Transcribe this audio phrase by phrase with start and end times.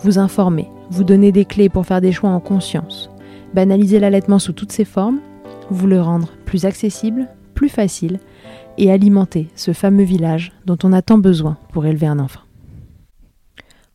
[0.00, 3.10] vous informer, vous donner des clés pour faire des choix en conscience,
[3.54, 5.20] banaliser l'allaitement sous toutes ses formes,
[5.70, 8.20] vous le rendre plus accessible, plus facile
[8.78, 12.40] et alimenter ce fameux village dont on a tant besoin pour élever un enfant.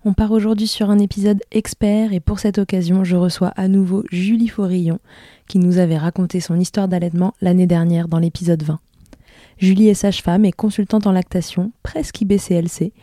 [0.04, 4.04] On part aujourd'hui sur un épisode expert et pour cette occasion, je reçois à nouveau
[4.10, 5.00] Julie Forillon
[5.48, 8.80] qui nous avait raconté son histoire d'allaitement l'année dernière dans l'épisode 20.
[9.62, 12.94] Julie est sage-femme et consultante en lactation, presque IBCLC.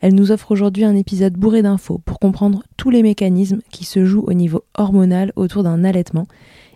[0.00, 4.04] Elle nous offre aujourd'hui un épisode bourré d'infos pour comprendre tous les mécanismes qui se
[4.04, 6.26] jouent au niveau hormonal autour d'un allaitement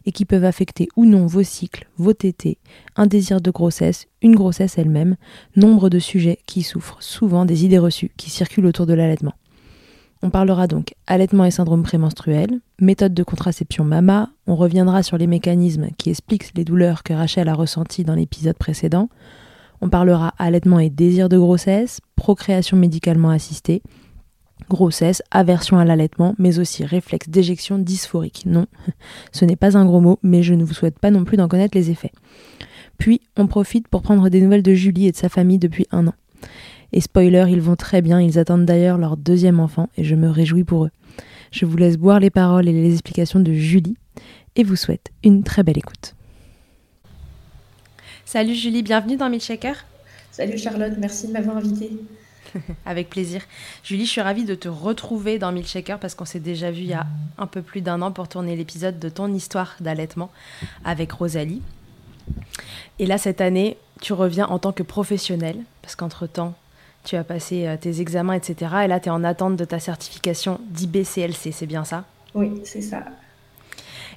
[0.07, 2.59] et qui peuvent affecter ou non vos cycles, vos tétés,
[2.95, 5.17] un désir de grossesse, une grossesse elle-même,
[5.57, 9.35] nombre de sujets qui souffrent souvent des idées reçues qui circulent autour de l'allaitement.
[10.23, 15.27] On parlera donc allaitement et syndrome prémenstruel, méthode de contraception MAMA, on reviendra sur les
[15.27, 19.09] mécanismes qui expliquent les douleurs que Rachel a ressenties dans l'épisode précédent,
[19.81, 23.83] on parlera allaitement et désir de grossesse, procréation médicalement assistée,
[24.71, 28.45] grossesse, aversion à l'allaitement, mais aussi réflexe d'éjection dysphorique.
[28.47, 28.67] Non,
[29.33, 31.49] ce n'est pas un gros mot, mais je ne vous souhaite pas non plus d'en
[31.49, 32.13] connaître les effets.
[32.97, 36.07] Puis, on profite pour prendre des nouvelles de Julie et de sa famille depuis un
[36.07, 36.15] an.
[36.93, 40.29] Et spoiler, ils vont très bien, ils attendent d'ailleurs leur deuxième enfant et je me
[40.29, 40.91] réjouis pour eux.
[41.51, 43.97] Je vous laisse boire les paroles et les explications de Julie
[44.57, 46.15] et vous souhaite une très belle écoute.
[48.27, 49.85] Salut Julie, bienvenue dans Milkshaker.
[50.31, 51.91] Salut Charlotte, merci de m'avoir invitée.
[52.87, 53.43] Avec plaisir.
[53.83, 56.89] Julie, je suis ravie de te retrouver dans Milkshaker parce qu'on s'est déjà vu il
[56.89, 57.07] y a
[57.39, 60.31] un peu plus d'un an pour tourner l'épisode de ton histoire d'allaitement
[60.85, 61.63] avec Rosalie.
[62.99, 66.55] Et là, cette année, tu reviens en tant que professionnelle parce qu'entre-temps,
[67.05, 68.73] tu as passé euh, tes examens, etc.
[68.85, 72.05] Et là, tu es en attente de ta certification d'IBCLC, c'est bien ça?
[72.35, 73.05] Oui, c'est ça.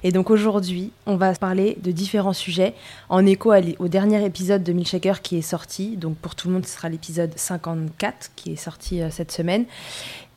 [0.02, 2.74] Et donc aujourd'hui, on va parler de différents sujets
[3.08, 5.96] en écho au dernier épisode de Milkshaker qui est sorti.
[5.96, 9.64] Donc pour tout le monde, ce sera l'épisode 54 qui est sorti euh, cette semaine.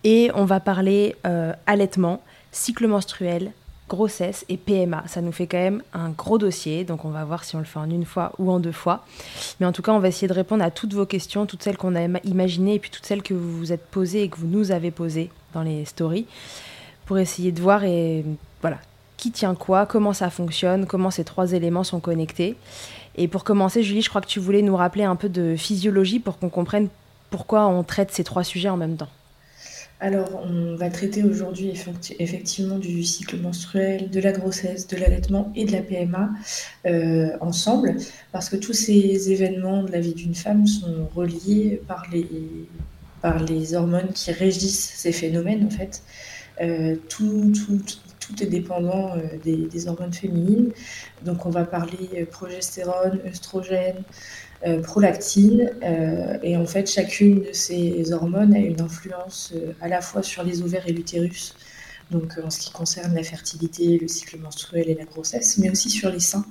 [0.04, 2.22] Et on va parler euh, allaitement,
[2.52, 3.52] cycle menstruel,
[3.90, 5.04] grossesse et PMA.
[5.08, 7.66] Ça nous fait quand même un gros dossier, donc on va voir si on le
[7.66, 9.06] fait en une fois ou en deux fois.
[9.60, 11.78] Mais en tout cas, on va essayer de répondre à toutes vos questions, toutes celles
[11.78, 14.48] qu'on a imaginées et puis toutes celles que vous vous êtes posées et que vous
[14.48, 16.28] nous avez posées dans les stories,
[17.06, 18.24] pour essayer de voir et
[18.62, 18.78] voilà
[19.18, 22.56] qui tient quoi, comment ça fonctionne, comment ces trois éléments sont connectés.
[23.18, 26.20] Et pour commencer, Julie, je crois que tu voulais nous rappeler un peu de physiologie
[26.20, 26.88] pour qu'on comprenne
[27.30, 29.10] pourquoi on traite ces trois sujets en même temps.
[30.02, 31.74] Alors, on va traiter aujourd'hui
[32.20, 36.30] effectivement du cycle menstruel, de la grossesse, de l'allaitement et de la PMA
[36.86, 37.98] euh, ensemble,
[38.32, 44.14] parce que tous ces événements de la vie d'une femme sont reliés par les, hormones
[44.14, 46.02] qui régissent ces phénomènes, en fait.
[46.62, 47.52] Euh, tout,
[48.42, 50.72] est dépendant euh, des, des, hormones féminines.
[51.26, 54.04] Donc, on va parler progestérone, œstrogène,
[54.84, 55.72] prolactine.
[55.84, 60.24] Euh, et en fait, chacune de ces hormones a une influence euh, à la fois
[60.24, 61.56] sur les ovaires et l'utérus,
[62.12, 65.90] donc en ce qui concerne la fertilité, le cycle menstruel et la grossesse, mais aussi
[65.90, 66.46] sur les seins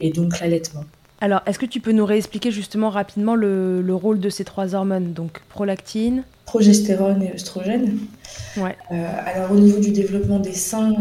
[0.00, 0.84] et donc l'allaitement.
[1.20, 5.12] Alors, est-ce que tu peux nous réexpliquer justement rapidement le, rôle de ces trois hormones
[5.12, 7.96] Donc, prolactine Progestérone et œstrogène.
[8.56, 8.76] Ouais.
[8.90, 10.92] alors, au niveau du développement des seins,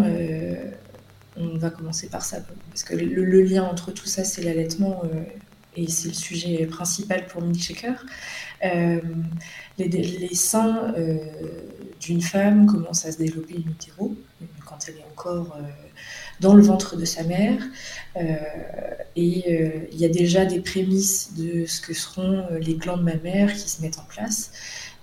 [1.37, 2.37] on va commencer par ça,
[2.69, 5.01] parce que le, lien entre tout ça, c'est l'allaitement
[5.75, 8.05] et c'est le sujet principal pour Milkshaker,
[8.63, 8.99] euh,
[9.77, 11.17] les, seins euh,
[11.99, 14.15] d'une femme commencent à se développer in utero,
[14.65, 15.61] quand elle est encore euh,
[16.39, 17.61] dans le ventre de sa mère.
[19.15, 23.69] et il y a déjà des prémices de ce que seront les glandes mammaires qui
[23.69, 24.51] se mettent en place.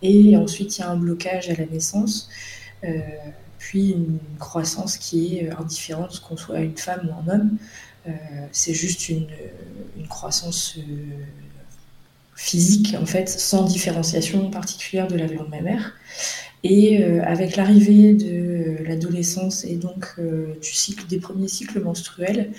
[0.02, 2.28] Et ensuite, il y a un blocage à la naissance
[3.58, 7.58] puis une croissance qui est indifférente qu'on soit une femme ou un homme.
[8.08, 8.12] Euh,
[8.52, 9.26] c'est juste une,
[10.08, 10.82] croissance euh,
[12.34, 15.93] physique, en fait, sans différenciation particulière de la glande mammaire.
[16.64, 22.52] Et euh, avec l'arrivée de l'adolescence et donc du cycle des premiers cycles menstruels,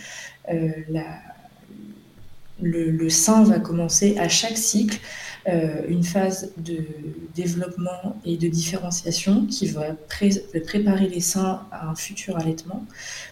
[2.62, 5.00] le, sein va commencer à chaque cycle
[5.48, 6.86] une phase de
[7.34, 12.86] développement et de différenciation qui va préparer les seins à un futur allaitement,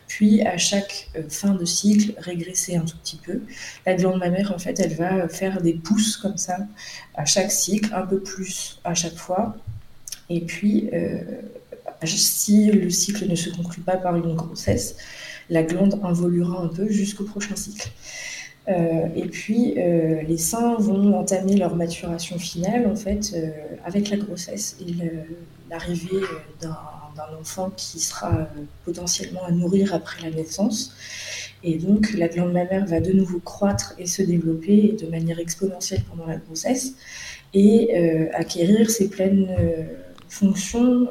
[0.08, 3.42] puis à chaque euh, fin de cycle régresser un tout petit peu.
[3.86, 6.58] La glande mammaire, en fait, elle va faire des pousses comme ça
[7.16, 9.56] à chaque cycle, un peu plus à chaque fois.
[10.30, 11.20] Et puis, euh,
[12.06, 14.96] si le cycle ne se conclut pas par une grossesse,
[15.50, 17.90] la glande involuera un peu jusqu'au prochain cycle.
[18.70, 23.50] Euh, et puis, euh, les seins vont entamer leur maturation finale, en fait, euh,
[23.86, 24.94] avec la grossesse et
[25.70, 26.22] l'arrivée
[26.62, 26.76] d'un
[27.40, 28.48] enfant qui sera
[28.86, 30.94] potentiellement à nourrir après la naissance.
[31.64, 36.04] Et donc, la glande mammaire va de nouveau croître et se développer de manière exponentielle
[36.10, 36.94] pendant la grossesse
[37.54, 37.96] et
[38.34, 39.48] acquérir ses pleines
[40.30, 41.08] fonctions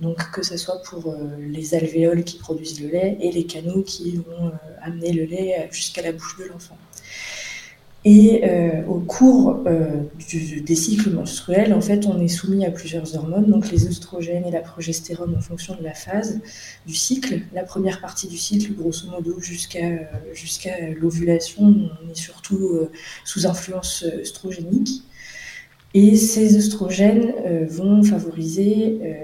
[0.00, 3.82] donc que ce soit pour euh, les alvéoles qui produisent le lait et les canaux
[3.82, 4.50] qui vont euh,
[4.82, 6.76] amener le lait jusqu'à la bouche de l'enfant.
[8.06, 9.62] Et euh, au cours
[10.26, 14.50] des cycles menstruels, en fait, on est soumis à plusieurs hormones, donc les œstrogènes et
[14.50, 16.40] la progestérone en fonction de la phase
[16.86, 17.42] du cycle.
[17.52, 21.62] La première partie du cycle, grosso modo, jusqu'à jusqu'à l'ovulation,
[22.02, 22.88] on est surtout
[23.26, 25.02] sous influence œstrogénique.
[25.92, 29.14] Et ces œstrogènes euh, vont favoriser euh,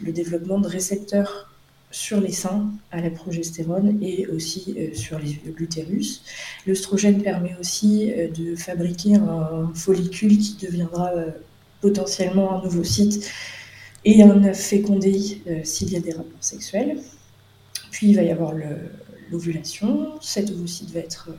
[0.00, 1.52] le développement de récepteurs
[1.90, 5.18] sur les seins à la progestérone et aussi euh, sur
[5.56, 6.22] l'utérus.
[6.66, 11.10] L'œstrogène permet aussi de fabriquer un follicule qui deviendra
[11.80, 13.30] potentiellement un nouveau site
[14.04, 16.98] et un œuf fécondé s'il y a des rapports sexuels.
[17.90, 18.52] Puis il va y avoir
[19.30, 20.12] l'ovulation.
[20.20, 21.30] Cet ovocyte va être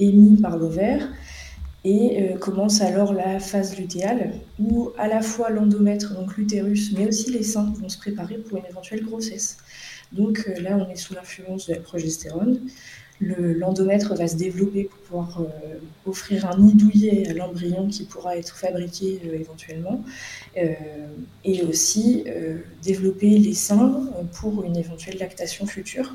[0.00, 1.08] émis par l'ovaire
[1.88, 7.08] et euh, commence alors la phase lutéale, où à la fois l'endomètre, donc l'utérus, mais
[7.08, 9.56] aussi les seins vont se préparer pour une éventuelle grossesse.
[10.12, 12.60] Donc euh, là, on est sous l'influence de la progestérone.
[13.20, 18.36] L'endomètre va se développer pour pouvoir euh, offrir un nid douillet à l'embryon qui pourra
[18.36, 20.04] être fabriqué éventuellement,
[21.44, 22.24] et aussi
[22.80, 24.08] développer les seins
[24.38, 26.14] pour une éventuelle lactation future.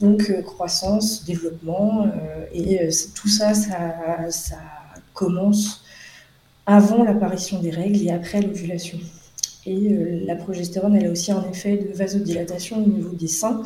[0.00, 2.06] Donc croissance, développement,
[2.54, 4.56] et tout ça, ça, ça
[5.18, 5.82] commence
[6.64, 8.98] avant l'apparition des règles et après l'ovulation.
[9.66, 13.62] Et euh, la progestérone, elle a aussi un effet de vasodilatation au niveau des seins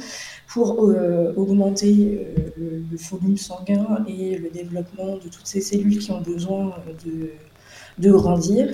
[0.48, 1.94] pour euh, augmenter
[2.58, 7.32] euh, le, volume sanguin et le développement de toutes ces cellules qui ont besoin de,
[7.98, 8.64] de grandir.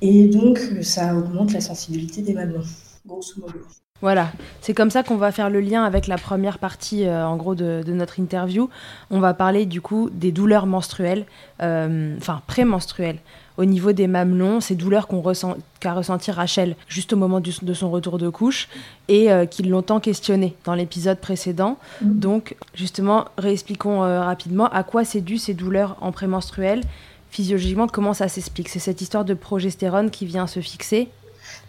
[0.00, 2.70] Et donc, ça augmente la sensibilité des mamelons,
[3.06, 3.60] grosso modo.
[4.00, 4.30] Voilà,
[4.60, 7.56] c'est comme ça qu'on va faire le lien avec la première partie, euh, en gros,
[7.56, 8.70] de, notre interview.
[9.10, 11.24] On va parler du coup des douleurs menstruelles,
[11.62, 13.18] euh, enfin prémenstruelles,
[13.56, 17.74] au niveau des mamelons, ces douleurs qu'on ressent, qu'a ressenti Rachel juste au moment de
[17.74, 18.68] son retour de couche
[19.08, 21.76] et euh, qui l'ont tant questionné dans l'épisode précédent.
[22.00, 22.18] Mm.
[22.20, 26.82] Donc, justement, réexpliquons rapidement à quoi c'est dû ces douleurs en prémenstruel.
[27.30, 28.68] Physiologiquement, comment ça s'explique?
[28.68, 31.08] C'est cette histoire de progestérone qui vient se fixer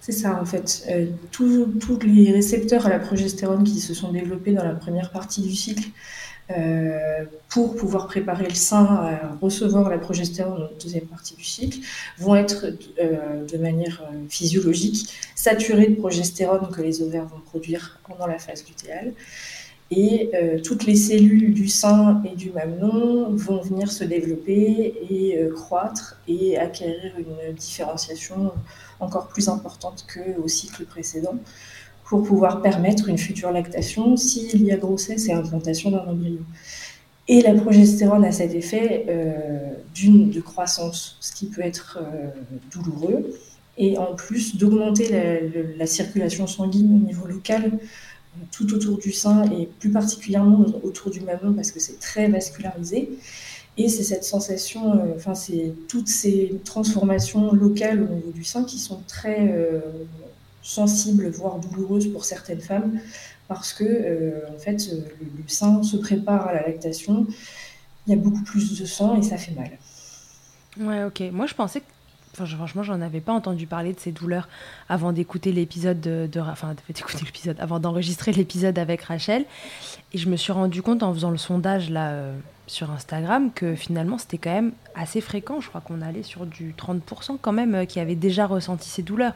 [0.02, 0.86] c'est ça, en fait.
[0.90, 5.42] Euh, tous les récepteurs à la progestérone qui se sont développés dans la première partie
[5.42, 5.90] du cycle
[6.52, 11.44] euh, pour pouvoir préparer le sein à recevoir la progestérone dans la deuxième partie du
[11.44, 11.80] cycle
[12.18, 12.68] vont être
[13.00, 18.66] euh, de manière physiologique saturés de progestérone que les ovaires vont produire pendant la phase
[18.68, 19.14] lutéale.
[19.92, 20.30] Et
[20.64, 26.60] toutes les cellules du sein et du mamelon vont venir se développer et croître et
[26.60, 28.52] acquérir une différenciation
[29.00, 31.36] encore plus importante qu'au cycle précédent
[32.06, 36.42] pour pouvoir permettre une future lactation s'il y a grossesse et implantation d'un embryon.
[37.28, 42.30] Et la progestérone a cet effet euh, d'une de croissance, ce qui peut être euh,
[42.72, 43.40] douloureux,
[43.78, 47.80] et en plus d'augmenter la, la, circulation sanguine au niveau local
[48.52, 53.10] tout autour du sein et plus particulièrement autour du mamelon parce que c'est très vascularisé.
[53.80, 58.66] Et c'est cette sensation, euh, enfin, c'est toutes ces transformations locales au niveau du sein
[58.66, 59.80] qui sont très euh,
[60.62, 63.00] sensibles, voire douloureuses pour certaines femmes,
[63.48, 67.26] parce que, euh, en fait, le, sein se prépare à la lactation,
[68.06, 69.72] il y a beaucoup plus de sang et ça fait mal.
[70.78, 71.32] Ouais, ok.
[71.32, 71.86] Moi, je pensais que
[72.34, 74.48] Enfin, franchement, j'en avais pas entendu parler de ces douleurs
[74.88, 79.46] avant d'écouter l'épisode de, enfin, d'écouter l'épisode, avant d'enregistrer l'épisode avec Rachel.
[80.14, 82.32] Et je me suis rendu compte en faisant le sondage là
[82.70, 85.60] sur Instagram que finalement c'était quand même assez fréquent.
[85.60, 89.02] Je crois qu'on allait sur du 30% quand même euh, qui avait déjà ressenti ces
[89.02, 89.34] douleurs.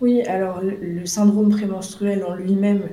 [0.00, 2.88] Oui, alors le, syndrome prémenstruel en lui-même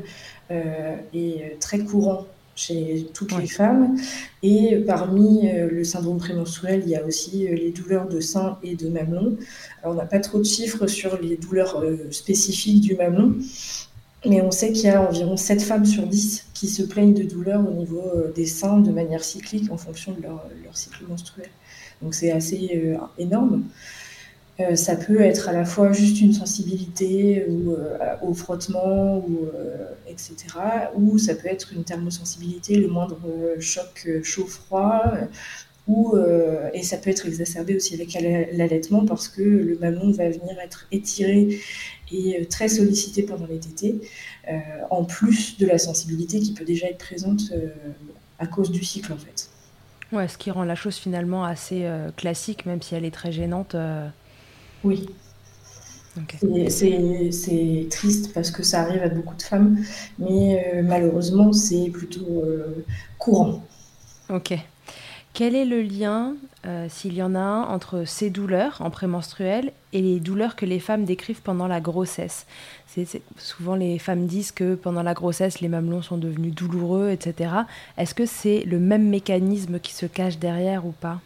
[0.52, 3.96] euh, est très courant chez toutes les femmes.
[4.44, 8.90] Et parmi le syndrome prémenstruel, il y a aussi les douleurs de sein et de
[8.90, 9.38] mamelon.
[9.84, 13.36] Alors, on n'a pas trop de chiffres sur les douleurs spécifiques du mamelon,
[14.26, 17.24] mais on sait qu'il y a environ 7 femmes sur 10 qui se plaignent de
[17.24, 18.04] douleurs au niveau
[18.36, 20.42] des seins de manière cyclique en fonction de leur,
[20.74, 21.50] cycle menstruel.
[22.02, 23.64] Donc c'est assez énorme.
[24.60, 29.46] Euh, ça peut être à la fois juste une sensibilité ou, euh, au frottement, ou,
[29.54, 30.36] euh, etc.
[30.96, 33.20] Ou ça peut être une thermosensibilité, le moindre
[33.60, 35.04] choc chaud-froid.
[35.88, 36.18] Ou,
[36.74, 38.12] et ça peut être exacerbé aussi avec
[38.52, 41.62] l'allaitement parce que le mamelon va venir être étiré
[42.12, 44.02] et très sollicité pendant les tétés,
[44.90, 47.52] en plus de la sensibilité qui peut déjà être présente
[48.40, 49.50] à cause du cycle en fait.
[50.12, 51.86] Ouais, ce qui rend la chose finalement assez
[52.16, 53.76] classique, même si elle est très gênante.
[54.84, 55.10] Oui.
[56.70, 59.84] C'est triste parce que ça arrive à beaucoup de femmes,
[60.20, 62.86] mais euh, malheureusement, c'est plutôt euh,
[63.18, 63.64] courant.
[64.30, 64.54] Ok.
[65.34, 66.36] Quel est le lien,
[66.66, 70.66] euh, s'il y en a un, entre ces douleurs en prémenstruel et les douleurs que
[70.66, 72.46] les femmes décrivent pendant la grossesse
[73.38, 77.52] Souvent, les femmes disent que pendant la grossesse, les mamelons sont devenus douloureux, etc.
[77.98, 81.22] Est-ce que c'est le même mécanisme qui se cache derrière ou pas?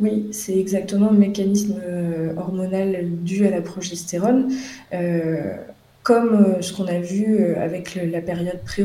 [0.00, 4.52] Oui, c'est exactement le mécanisme euh, hormonal dû à la progestérone.
[4.92, 5.54] Euh,
[6.02, 8.84] comme ce qu'on a vu avec la période pré,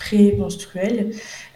[0.00, 1.10] pré-menstruelle,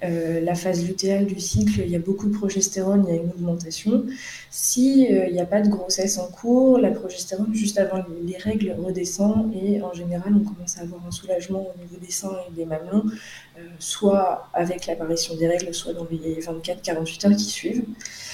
[0.05, 3.21] euh, la phase lutéale du cycle, il y a beaucoup de progestérone, il y a
[3.23, 4.05] une augmentation.
[4.51, 8.77] S'il euh, n'y a pas de grossesse en cours, la progestérone, juste avant les règles,
[8.79, 12.55] redescend et en général, on commence à avoir un soulagement au niveau des seins et
[12.55, 13.05] des mamelons,
[13.59, 17.85] euh, soit avec l'apparition des règles, soit dans les 24-48 heures qui suivent.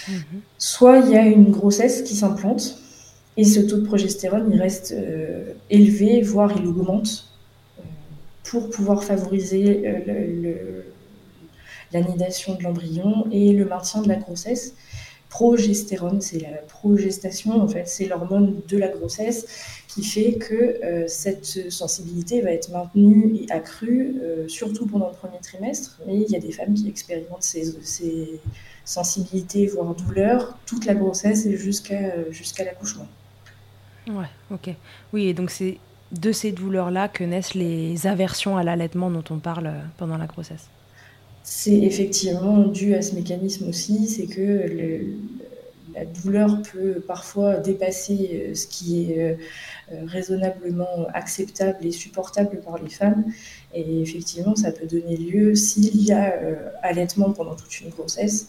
[0.08, 0.40] Mhm.
[0.58, 2.78] Soit il y a une grossesse qui s'implante
[3.36, 4.92] et ce taux de progestérone, il reste
[5.70, 7.29] élevé, voire il augmente
[8.50, 10.82] pour pouvoir favoriser euh,
[11.92, 14.74] l'anidation de l'embryon et le maintien de la grossesse.
[15.28, 19.46] Progestérone, c'est la progestation, en fait, c'est l'hormone de la grossesse
[19.86, 20.54] qui fait que
[20.84, 26.00] euh, cette sensibilité va être maintenue et accrue, euh, surtout pendant le premier trimestre.
[26.08, 28.40] Mais il y a des femmes qui expérimentent ces, ces
[28.84, 33.06] sensibilités, voire douleurs, toute la grossesse et jusqu'à jusqu'à l'accouchement.
[34.08, 34.74] Ouais, ok.
[35.12, 35.78] Oui, et donc c'est
[36.12, 40.26] de ces douleurs-là que naissent les aversions à l'allaitement dont on parle euh, pendant la
[40.26, 40.66] grossesse.
[41.42, 45.06] C'est effectivement dû à ce mécanisme aussi, c'est que
[45.94, 52.82] la douleur peut parfois dépasser euh, ce qui est euh, raisonnablement acceptable et supportable par
[52.82, 53.24] les femmes.
[53.74, 56.34] Et effectivement, ça peut donner lieu, s'il y a
[56.82, 58.48] allaitement pendant toute une grossesse,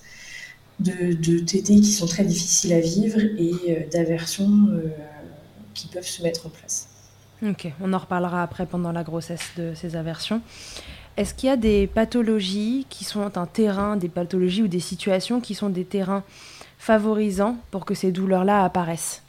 [0.79, 4.67] de, de tétés qui sont très difficiles à vivre et d'aversions
[5.75, 6.90] qui peuvent se mettre en place.
[7.43, 10.41] Ok, on en reparlera après pendant la grossesse de ces aversions.
[11.17, 15.41] Est-ce qu'il y a des pathologies qui sont un terrain, des pathologies ou des situations
[15.41, 16.23] qui sont des terrains
[16.77, 19.23] favorisants pour que ces douleurs-là apparaissent?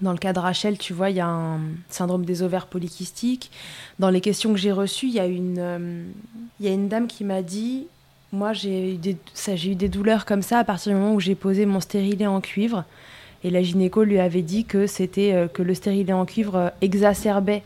[0.00, 1.60] Dans le cas de Rachel, tu vois, il y a un
[1.90, 3.50] syndrome des ovaires polykystiques.
[3.98, 6.04] Dans les questions que j'ai reçues, il y a une, euh,
[6.60, 7.86] y a une dame qui m'a dit
[8.32, 9.16] Moi, j'ai eu, des,
[9.64, 12.40] eu des douleurs comme ça à partir du moment où j'ai posé mon stérilet en
[12.40, 12.84] cuivre.
[13.44, 16.68] Et la gynéco lui avait dit que c'était euh, que le stérilet en cuivre euh,
[16.80, 17.62] exacerbait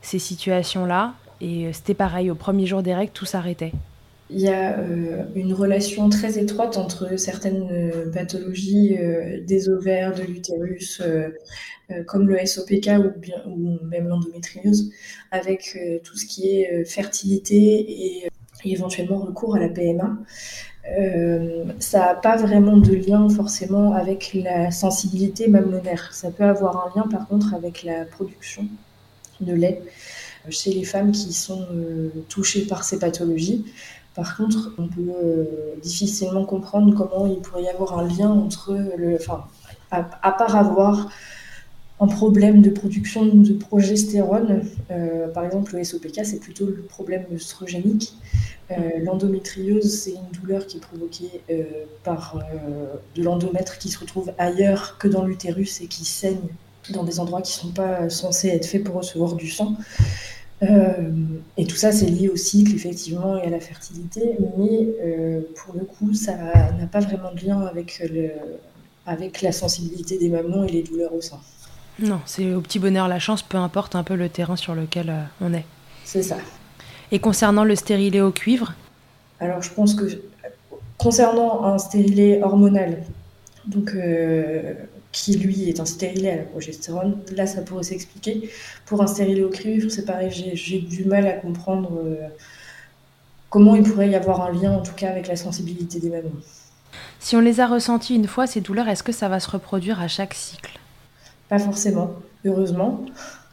[0.00, 1.14] ces situations-là.
[1.40, 3.72] Et euh, c'était pareil, au premier jour des règles, tout s'arrêtait.
[4.32, 4.78] Il y a
[5.34, 8.96] une relation très étroite entre certaines pathologies
[9.44, 11.02] des ovaires, de l'utérus,
[12.06, 12.90] comme le SOPK
[13.48, 14.92] ou, même l'endométriose,
[15.32, 18.30] avec tout ce qui est fertilité et
[18.64, 20.16] éventuellement recours à la PMA.
[20.88, 26.12] Euh, ça n'a pas vraiment de lien forcément avec la sensibilité mamelonnaire.
[26.12, 28.66] Ça peut avoir un lien par contre avec la production
[29.40, 29.82] de lait
[30.48, 33.66] chez les femmes qui sont euh, touchées par ces pathologies.
[34.14, 35.44] Par contre, on peut euh,
[35.82, 39.16] difficilement comprendre comment il pourrait y avoir un lien entre le.
[39.16, 39.44] Enfin,
[39.90, 41.08] à part avoir
[42.00, 44.62] un problème de production de progestérone,
[45.34, 48.14] par exemple le SOPK, c'est plutôt le problème œstrogénique.
[48.72, 51.64] Euh, l'endométriose, c'est une douleur qui est provoquée euh,
[52.04, 56.38] par euh, de l'endomètre qui se retrouve ailleurs que dans l'utérus et qui saigne
[56.90, 59.76] dans des endroits qui ne sont pas censés être faits pour recevoir du sang.
[60.62, 64.88] et tout ça, c'est lié au cycle, effectivement, et à la fertilité, mais
[65.54, 68.02] pour le coup, ça n'a pas vraiment de lien avec,
[69.06, 71.40] avec la sensibilité des mamelons et les douleurs au sein.
[72.00, 75.12] Non, c'est au petit bonheur la chance, peu importe un peu le terrain sur lequel
[75.40, 75.64] on est.
[76.04, 76.36] C'est ça.
[77.12, 78.74] Et concernant le stérilet au cuivre?
[79.38, 80.04] Alors, je pense que
[80.98, 83.02] concernant un stérilet hormonal,
[83.66, 84.74] donc euh,
[85.12, 88.50] qui lui est un stérilet à la progestérone, là, ça pourrait s'expliquer.
[88.86, 92.00] Pour un stérilet au cuivre, c'est pareil, j'ai du mal à comprendre.
[92.04, 92.28] Euh,
[93.50, 96.32] comment il pourrait y avoir un lien, en tout cas, avec la sensibilité des mamelons.
[97.18, 100.00] Si on les a ressenties une fois, ces douleurs, est-ce que ça va se reproduire
[100.00, 100.79] à chaque cycle?
[101.50, 102.14] Pas forcément,
[102.46, 103.04] heureusement.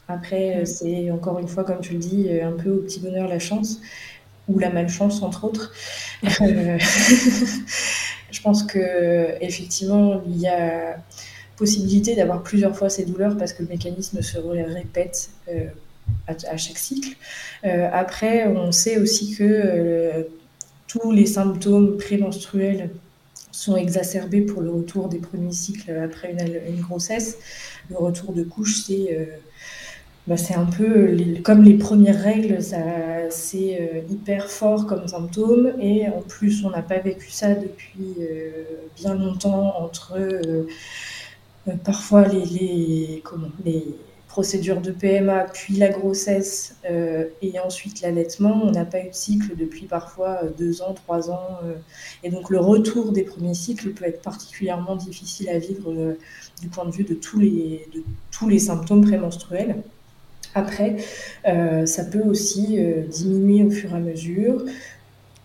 [0.07, 0.65] Après, mm.
[0.65, 3.81] c'est encore une fois, comme tu le dis, un peu au petit bonheur la chance,
[4.47, 5.73] ou la malchance, entre autres.
[6.41, 6.79] Euh,
[8.31, 10.97] je pense que effectivement, il y a
[11.57, 15.65] possibilité d'avoir plusieurs fois ces douleurs parce que le mécanisme se répète euh,
[16.27, 17.17] à, chaque cycle.
[17.65, 20.23] Euh, après, on sait aussi que euh,
[20.87, 22.91] tous les symptômes prémenstruels
[23.51, 27.37] sont exacerbés pour le retour des premiers cycles après une, grossesse.
[27.89, 29.29] Le retour de couche, c'est
[30.27, 32.57] bah, un peu comme les premières règles,
[33.29, 35.73] c'est hyper fort comme symptôme.
[35.81, 38.15] Et en plus, on n'a pas vécu ça depuis
[38.97, 40.17] bien longtemps entre
[41.83, 43.23] parfois les,
[43.65, 43.85] les
[44.37, 48.61] procédures de PMA, puis la grossesse euh, et ensuite l'allaitement.
[48.63, 51.57] On n'a pas eu de cycle depuis parfois euh, deux ans, trois ans.
[51.63, 51.73] Euh.
[52.23, 56.15] et donc le retour des premiers cycles peut être particulièrement difficile à vivre
[56.61, 59.77] du point de vue de tous les, de tous les symptômes prémenstruels.
[60.53, 60.97] Après,
[61.85, 62.79] ça peut aussi
[63.09, 64.63] diminuer au fur et à mesure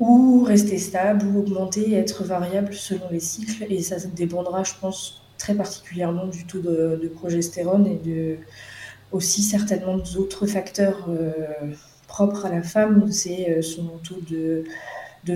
[0.00, 3.64] ou rester stable ou augmenter, être variable selon les cycles.
[3.70, 8.36] Et ça dépendra, je pense, très particulièrement du taux de, progestérone et de,
[9.12, 11.32] aussi certainement d'autres facteurs euh,
[12.08, 14.64] propres à la femme, c'est euh, son taux de,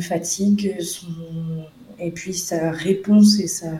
[0.00, 0.76] fatigue,
[1.99, 3.71] et puis sa réponse et sa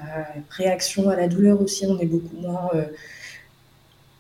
[0.50, 1.84] réaction à la douleur aussi.
[1.86, 2.84] On est beaucoup moins euh,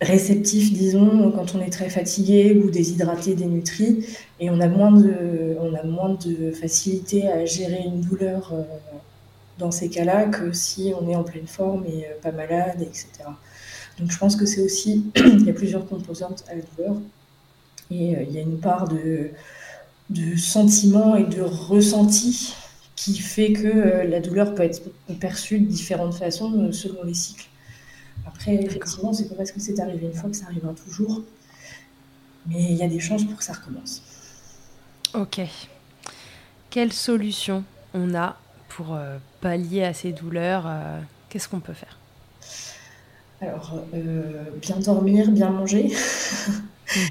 [0.00, 4.04] réceptif, disons, quand on est très fatigué ou déshydraté, dénutri,
[4.40, 8.52] et on a moins de, a facilité à gérer une douleur
[9.58, 13.08] dans ces cas-là que si on est en pleine forme et pas malade, etc.
[13.98, 16.96] Donc je pense que c'est aussi, il y a plusieurs composantes à la douleur.
[17.90, 19.30] Et euh, il y a une part de,
[20.10, 22.54] de sentiment et de ressenti
[22.96, 24.82] qui fait que euh, la douleur peut être
[25.20, 27.48] perçue de différentes façons selon les cycles.
[28.26, 31.22] Après, effectivement, c'est pas parce que c'est arrivé une fois que ça arrivera toujours.
[32.46, 34.02] Mais il y a des chances pour que ça recommence.
[35.14, 35.40] Ok.
[36.70, 38.36] Quelle solution on a
[38.68, 41.98] pour euh, pallier à ces douleurs euh, Qu'est-ce qu'on peut faire?
[43.40, 45.92] Alors, euh, bien dormir, bien manger.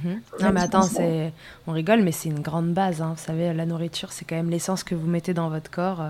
[0.04, 0.22] Mhm.
[0.40, 1.34] Non mais attends, c'est...
[1.68, 3.02] on rigole, mais c'est une grande base.
[3.02, 3.14] Hein.
[3.18, 6.02] Vous savez, la nourriture, c'est quand même l'essence que vous mettez dans votre corps.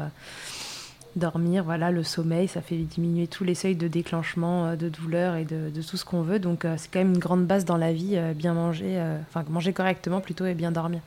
[1.16, 5.46] dormir, voilà, le sommeil, ça fait diminuer tous les seuils de déclenchement de douleur et
[5.46, 6.38] de, de tout ce qu'on veut.
[6.38, 10.22] Donc c'est quand même une grande base dans la vie, bien manger, enfin manger correctement
[10.22, 11.02] plutôt et bien dormir.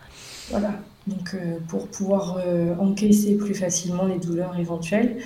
[0.51, 0.73] Voilà,
[1.07, 5.19] donc euh, pour pouvoir euh, encaisser plus facilement les douleurs éventuelles.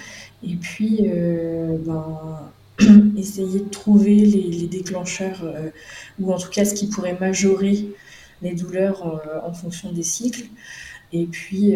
[0.42, 2.40] Et puis, euh, ben,
[3.16, 5.45] essayer de trouver les, déclencheurs,
[6.21, 7.88] ou en tout cas ce qui pourrait majorer
[8.42, 10.47] les douleurs en, fonction des cycles.
[11.12, 11.75] Et puis,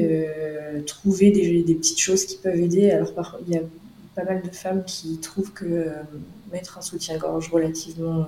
[0.87, 2.91] trouver des, des, petites choses qui peuvent aider.
[2.91, 3.63] Alors, il y a
[4.15, 5.89] pas mal de femmes qui trouvent que
[6.53, 8.27] mettre un soutien-gorge relativement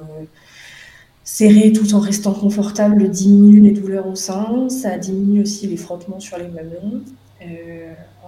[1.29, 4.71] serré tout en restant confortable diminue les douleurs au sein.
[4.71, 7.03] Ça diminue aussi les frottements sur les mamelons.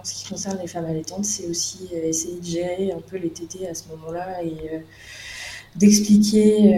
[0.01, 2.99] Euh, en ce qui concerne les femmes allaitantes, c'est aussi euh, essayer de gérer un
[2.99, 4.79] peu les tétés à ce moment-là et euh,
[5.75, 6.75] d'expliquer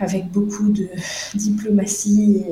[0.00, 0.88] avec beaucoup de
[1.34, 2.42] diplomatie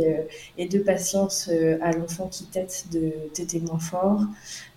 [0.57, 1.51] et, de patience
[1.83, 4.21] à l'enfant qui tète de téter moins fort,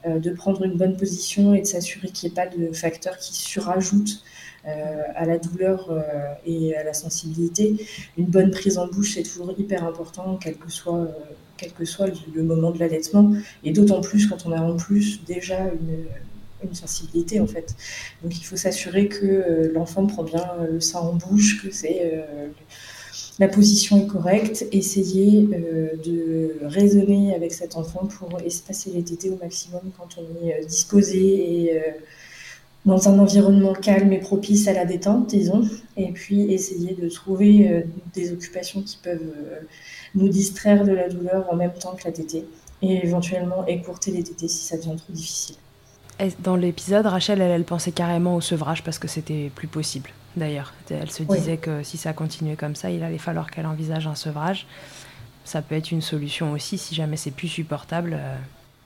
[0.07, 3.35] de prendre une bonne position et de s'assurer qu'il n'y ait pas de facteurs qui
[3.35, 4.23] surajoutent
[4.67, 6.01] euh, à la douleur euh,
[6.45, 7.87] et à la sensibilité.
[8.17, 11.11] Une bonne prise en bouche, c'est toujours hyper important, quel que soit, euh,
[11.57, 13.31] quel que soit le, moment de l'allaitement,
[13.63, 16.05] et d'autant plus quand on a en plus déjà une,
[16.63, 17.75] une sensibilité en fait.
[18.23, 22.11] Donc il faut s'assurer que l'enfant prend bien le sein en bouche, que c'est
[23.39, 25.47] la position est correcte, essayer
[26.03, 31.79] de raisonner avec cet enfant pour espacer les tétés au maximum quand on est disposé
[32.85, 35.63] dans un environnement calme et propice à la détente, disons,
[35.97, 37.81] et puis essayer de trouver euh,
[38.13, 39.59] des occupations qui peuvent euh,
[40.15, 42.45] nous distraire de la douleur en même temps que la tétée,
[42.81, 45.57] et éventuellement écourter les tétées si ça devient trop difficile.
[46.39, 50.09] Dans l'épisode, Rachel, elle, elle, pensait carrément au sevrage parce que c'était plus possible.
[50.35, 54.07] D'ailleurs, elle se disait que si ça continuait comme ça, il allait falloir qu'elle envisage
[54.07, 54.67] un sevrage.
[55.45, 58.17] Ça peut être une solution aussi si jamais c'est plus supportable.
[58.19, 58.35] Euh,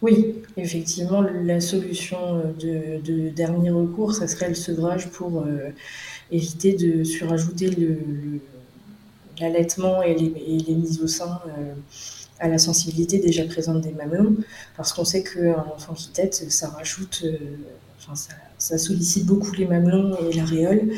[0.01, 5.69] oui, effectivement, la solution euh, de, dernier recours, ça serait le sevrage pour euh,
[6.31, 7.69] éviter de surajouter
[9.39, 11.73] l'allaitement et, les, mises au sein euh,
[12.39, 14.37] à la sensibilité déjà présente des mamelons,
[14.75, 17.23] parce qu'on sait qu'un enfant qui tète, ça rajoute,
[18.57, 20.89] ça, sollicite beaucoup les mamelons et l'aréole,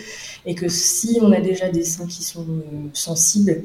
[0.45, 2.47] et que si on a déjà des seins qui sont
[2.93, 3.63] sensibles,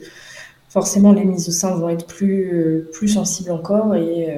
[0.68, 3.94] forcément les mises au sein vont être plus, plus sensibles encore.
[3.94, 4.28] Et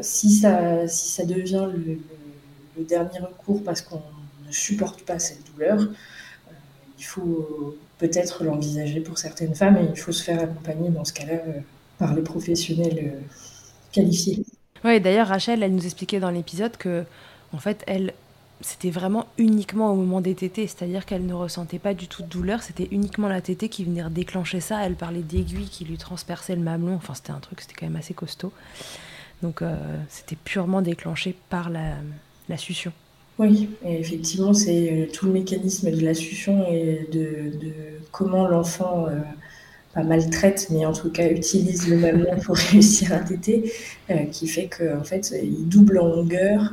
[0.00, 1.98] si, ça, si ça devient le,
[2.84, 4.02] dernier recours parce qu'on
[4.46, 5.78] ne supporte pas cette douleur,
[6.98, 11.12] il faut peut-être l'envisager pour certaines femmes et il faut se faire accompagner dans ce
[11.12, 11.38] cas-là
[11.98, 13.22] par les professionnels
[13.92, 14.44] qualifiés.
[14.84, 17.04] Oui, d'ailleurs, Rachel, elle nous expliquait dans l'épisode que,
[17.52, 18.12] en fait, elle,
[18.64, 22.28] c'était vraiment uniquement au moment des tétés, c'est-à-dire qu'elle ne ressentait pas du tout de
[22.28, 24.84] douleur, c'était uniquement la tétée qui venait déclencher ça.
[24.84, 27.96] Elle parlait d'aiguilles qui lui transperçaient le mamelon, enfin, c'était un truc, c'était quand même
[27.96, 28.52] assez costaud.
[29.42, 29.76] Donc, euh,
[30.08, 31.96] c'était purement déclenché par la,
[32.48, 32.92] la succion.
[33.38, 37.52] Oui, effectivement, c'est euh, tout le mécanisme de la succion et de,
[38.12, 39.06] comment l'enfant.
[39.08, 39.20] Euh,
[39.92, 43.72] pas maltraite, mais en tout cas utilise le mamelon pour réussir à téter,
[44.32, 46.72] qui fait qu'en fait, il double en longueur,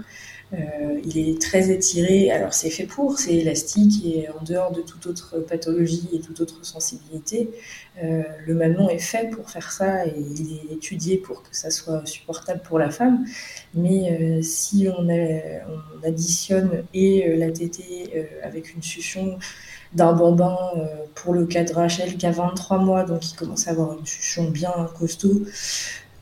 [1.03, 2.31] il est très étiré.
[2.31, 6.41] Alors c'est fait pour, c'est élastique et en dehors de toute autre pathologie et toute
[6.41, 7.49] autre sensibilité,
[8.03, 11.71] euh, le mamelon est fait pour faire ça et il est étudié pour que ça
[11.71, 13.25] soit supportable pour la femme.
[13.73, 19.37] Mais si on, on, additionne et la tétée avec une succion
[19.93, 20.85] d'un bambin euh,
[21.15, 24.05] pour le cas de Rachel qui a 23 mois, donc il commence à avoir une
[24.05, 25.41] succion bien costaud.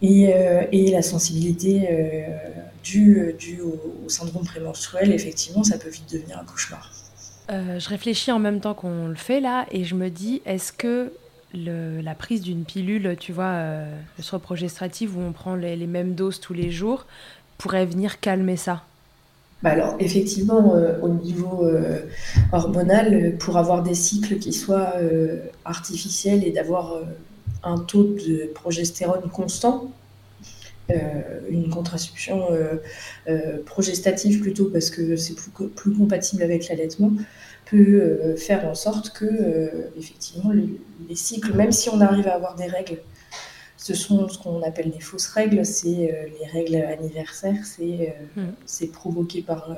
[0.01, 2.21] Et, euh, la sensibilité euh,
[2.83, 6.91] due, au, syndrome prémenstruel, effectivement, ça peut vite devenir un cauchemar.
[7.49, 11.11] je réfléchis en même temps qu'on le fait là, et je me dis, est-ce que
[11.53, 15.87] le, la prise d'une pilule, tu vois, euh, le progestrative, où on prend les, les,
[15.87, 17.05] mêmes doses tous les jours,
[17.57, 18.83] pourrait venir calmer ça?
[19.61, 21.99] Bah alors, effectivement, euh, au niveau euh,
[22.53, 27.01] hormonal, pour avoir des cycles qui soient euh, artificiels et d'avoir
[27.63, 29.91] un taux de progestérone constant,
[31.49, 32.47] une contraception
[33.65, 37.12] progestative plutôt parce que c'est plus, plus, compatible avec l'allaitement,
[37.65, 42.67] peut faire en sorte que, effectivement, les, cycles, même si on arrive à avoir des
[42.67, 42.99] règles
[43.80, 48.43] ce sont ce qu'on appelle des fausses règles, c'est euh, les règles anniversaires, c'est euh,
[48.86, 48.88] mm.
[48.91, 49.75] provoqué par euh,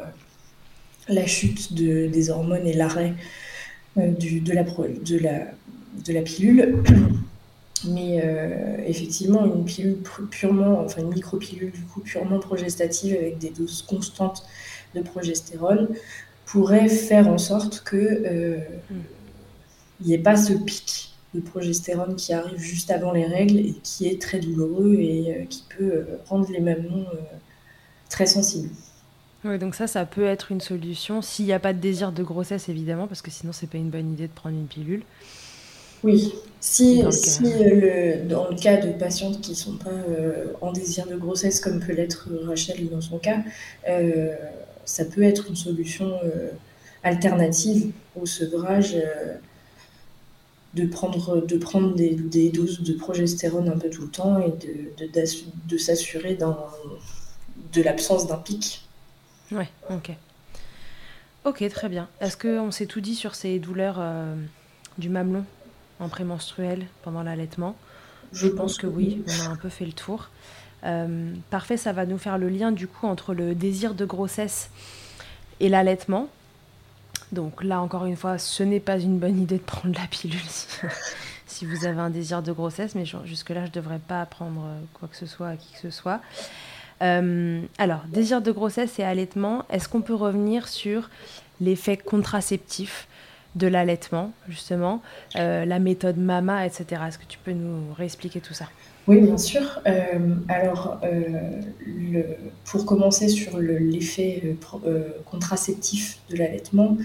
[1.07, 3.13] la chute des hormones et l'arrêt
[3.95, 5.45] de, la, de, la,
[6.05, 6.83] de la pilule.
[7.85, 8.23] Mais
[8.85, 9.97] effectivement, une pilule
[10.29, 14.43] purement, enfin une micropilule du coup purement progestative avec des doses constantes
[14.93, 15.87] de progestérone
[16.45, 18.57] pourrait faire en sorte que
[18.89, 18.95] mm.
[20.01, 23.73] il n'y ait pas ce pic de progestérone qui arrive juste avant les règles et
[23.83, 27.03] qui est très douloureux et euh, qui peut euh, rendre les euh,
[28.09, 28.69] très sensibles.
[29.43, 32.21] Oui, donc ça, ça peut être une solution s'il n'y a pas de désir de
[32.21, 35.03] grossesse, évidemment, parce que sinon, c'est pas une bonne idée de prendre une pilule.
[36.03, 39.89] Oui, si, dans le, si le, dans le cas de patientes qui ne sont pas
[40.61, 43.39] en désir de grossesse, comme peut l'être Rachel dans son cas,
[44.85, 46.11] ça peut être une solution
[47.03, 48.95] alternative au sevrage
[50.73, 54.51] de prendre, de prendre des, des, doses de progestérone un peu tout le temps et
[54.51, 55.11] de, de,
[55.67, 56.37] de s'assurer
[57.73, 58.87] de l'absence d'un pic.
[59.51, 60.11] Ouais, ok.
[61.43, 62.07] Ok, très bien.
[62.21, 64.35] Est-ce qu'on s'est tout dit sur ces douleurs euh,
[64.97, 65.43] du mamelon?
[66.01, 67.75] En prémenstruel pendant l'allaitement
[68.33, 70.29] Je, pense, que, oui, on a un peu fait le tour.
[70.83, 74.71] Euh, parfait, ça va nous faire le lien du coup entre le désir de grossesse
[75.59, 76.27] et l'allaitement.
[77.31, 80.39] Donc là, encore une fois, ce n'est pas une bonne idée de prendre la pilule
[81.45, 84.79] si, vous avez un désir de grossesse, mais jusque-là, je ne devrais pas prendre euh,
[84.95, 86.19] quoi que ce soit à qui que ce soit.
[87.01, 91.09] Euh, alors, désir de grossesse et allaitement, est-ce qu'on peut revenir sur
[91.59, 93.07] l'effet contraceptif
[93.55, 95.01] de l'allaitement, justement,
[95.35, 97.01] euh, la méthode MAMA, etc.
[97.07, 98.65] Est-ce que tu peux nous réexpliquer tout ça?
[99.07, 99.81] Oui, bien sûr.
[99.87, 102.21] Euh, alors, euh,
[102.65, 104.55] pour commencer sur l'effet
[105.25, 106.97] contraceptif de l'allaitement,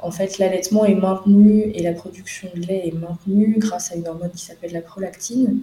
[0.00, 4.08] en fait, l'allaitement est maintenu et la production de lait est maintenue grâce à une
[4.08, 5.60] hormone qui s'appelle la prolactine,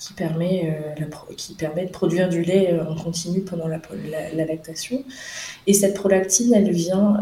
[0.00, 0.74] qui permet,
[1.36, 3.78] qui permet de produire du lait en continu pendant la
[4.46, 5.04] lactation.
[5.66, 7.20] Et cette prolactine, elle vient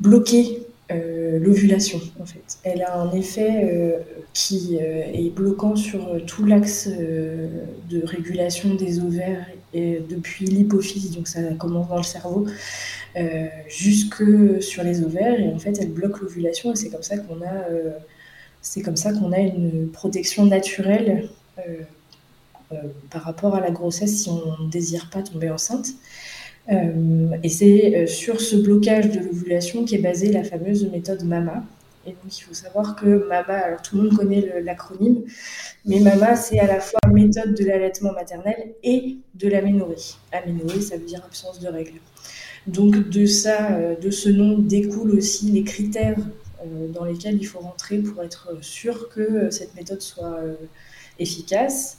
[0.00, 2.58] bloquer euh, l'ovulation en fait.
[2.64, 3.98] Elle a un effet euh,
[4.32, 11.28] qui euh, est bloquant sur tout l'axe de régulation des ovaires et depuis l'hypophyse, donc
[11.28, 12.46] ça commence dans le cerveau,
[13.68, 14.24] jusque
[14.60, 17.66] sur les ovaires et en fait elle bloque l'ovulation et c'est comme ça qu'on a
[18.62, 21.28] c'est comme ça qu'on a une protection naturelle
[23.10, 25.86] par rapport à la grossesse si on ne désire pas tomber enceinte.
[26.70, 31.64] Euh, et c'est euh, sur ce blocage de l'ovulation qu'est basée la fameuse méthode MAMA.
[32.06, 35.22] Et donc, il faut savoir que MAMA, alors tout le monde connaît l'acronyme,
[35.84, 40.14] mais MAMA, c'est à la fois méthode de l'allaitement maternel et de l'aménorrhée.
[40.32, 42.00] Aménorrhée, ça veut dire absence de règles.
[42.66, 46.18] Donc, de ça, euh, de ce nom découlent aussi les critères
[46.90, 50.40] dans lesquels il faut rentrer pour être sûr que cette méthode soit
[51.18, 51.96] efficace.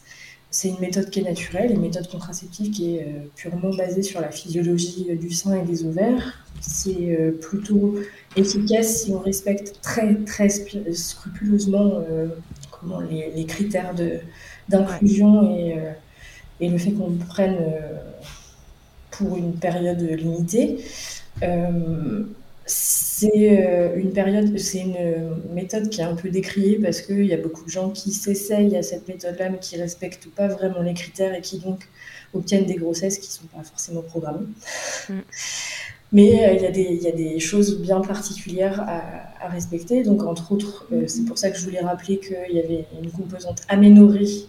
[0.51, 4.29] C'est une méthode qui est naturelle, une méthode contraceptive qui est purement basée sur la
[4.31, 6.43] physiologie du sein et des ovaires.
[6.59, 7.95] C'est plutôt
[8.35, 12.03] efficace si on respecte très très scrupuleusement
[12.69, 13.95] comment, les, critères
[14.67, 15.77] d'inclusion et,
[16.59, 17.57] et, le fait qu'on prenne
[19.11, 20.83] pour une période limitée.
[21.43, 22.23] Euh,
[23.21, 27.33] c'est euh, une période, c'est une méthode qui est un peu décriée parce qu'il y
[27.33, 30.95] a beaucoup de gens qui s'essayent à cette méthode-là, mais qui respectent pas vraiment les
[30.95, 31.87] critères et qui donc
[32.33, 34.47] obtiennent des grossesses qui sont pas forcément programmées.
[35.09, 35.19] Mm.
[36.13, 40.03] Mais euh, il, y a des, il y, a des choses bien particulières à, respecter.
[40.03, 43.61] Donc, entre autres, c'est pour ça que je voulais rappeler qu'il y avait une composante
[43.69, 44.45] aménorée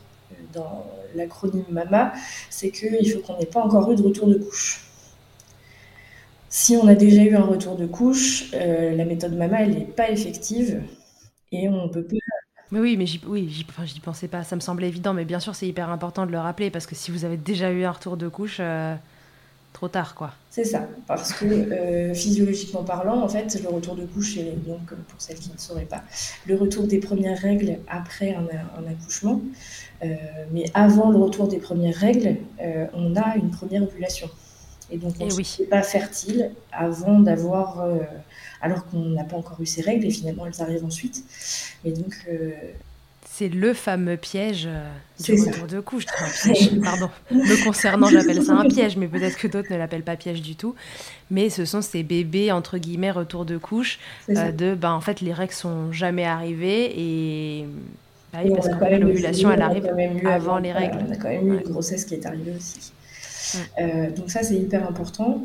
[0.52, 2.14] dans l'acronyme MAMA,
[2.50, 4.91] c'est qu'il faut qu'on n'ait pas encore eu de retour de couche.
[6.54, 9.84] Si on a déjà eu un retour de couche, euh, la méthode MAMA, elle n'est
[9.86, 10.82] pas effective
[11.50, 12.16] et on peut pas.
[12.70, 14.44] Mais oui, mais j'y oui, enfin, pensais pas.
[14.44, 16.94] Ça me semblait évident, mais bien sûr, c'est hyper important de le rappeler parce que
[16.94, 18.94] si vous avez déjà eu un retour de couche, euh,
[19.72, 20.32] trop tard, quoi.
[20.50, 24.92] C'est ça, parce que euh, physiologiquement parlant, en fait, le retour de couche, et donc
[25.08, 26.04] pour celles qui ne sauraient pas,
[26.46, 29.40] le retour des premières règles après un, accouchement,
[30.52, 32.36] mais avant le retour des premières règles,
[32.92, 34.28] on a une première ovulation.
[34.92, 37.84] Et donc on n'est eh pas fertile avant d'avoir,
[38.60, 41.24] alors qu'on n'a pas encore eu ces règles, et finalement elles arrivent ensuite.
[41.84, 42.14] Et donc
[43.34, 44.86] c'est le fameux piège euh,
[45.18, 46.04] du retour de couche.
[46.84, 47.08] pardon.
[47.30, 50.54] Me concernant, j'appelle ça un piège, mais peut-être que d'autres ne l'appellent pas piège du
[50.54, 50.74] tout.
[51.30, 55.22] Mais ce sont ces bébés, entre guillemets, retour de couche, euh, de, ben, en fait,
[55.22, 57.66] les règles sont jamais arrivées et...
[58.34, 59.86] Bah parce que l'ovulation, elle arrive
[60.26, 60.98] avant, les règles.
[61.08, 62.92] On a quand même eu une grossesse qui est arrivée aussi.
[63.78, 65.44] Euh, donc ça, c'est hyper important.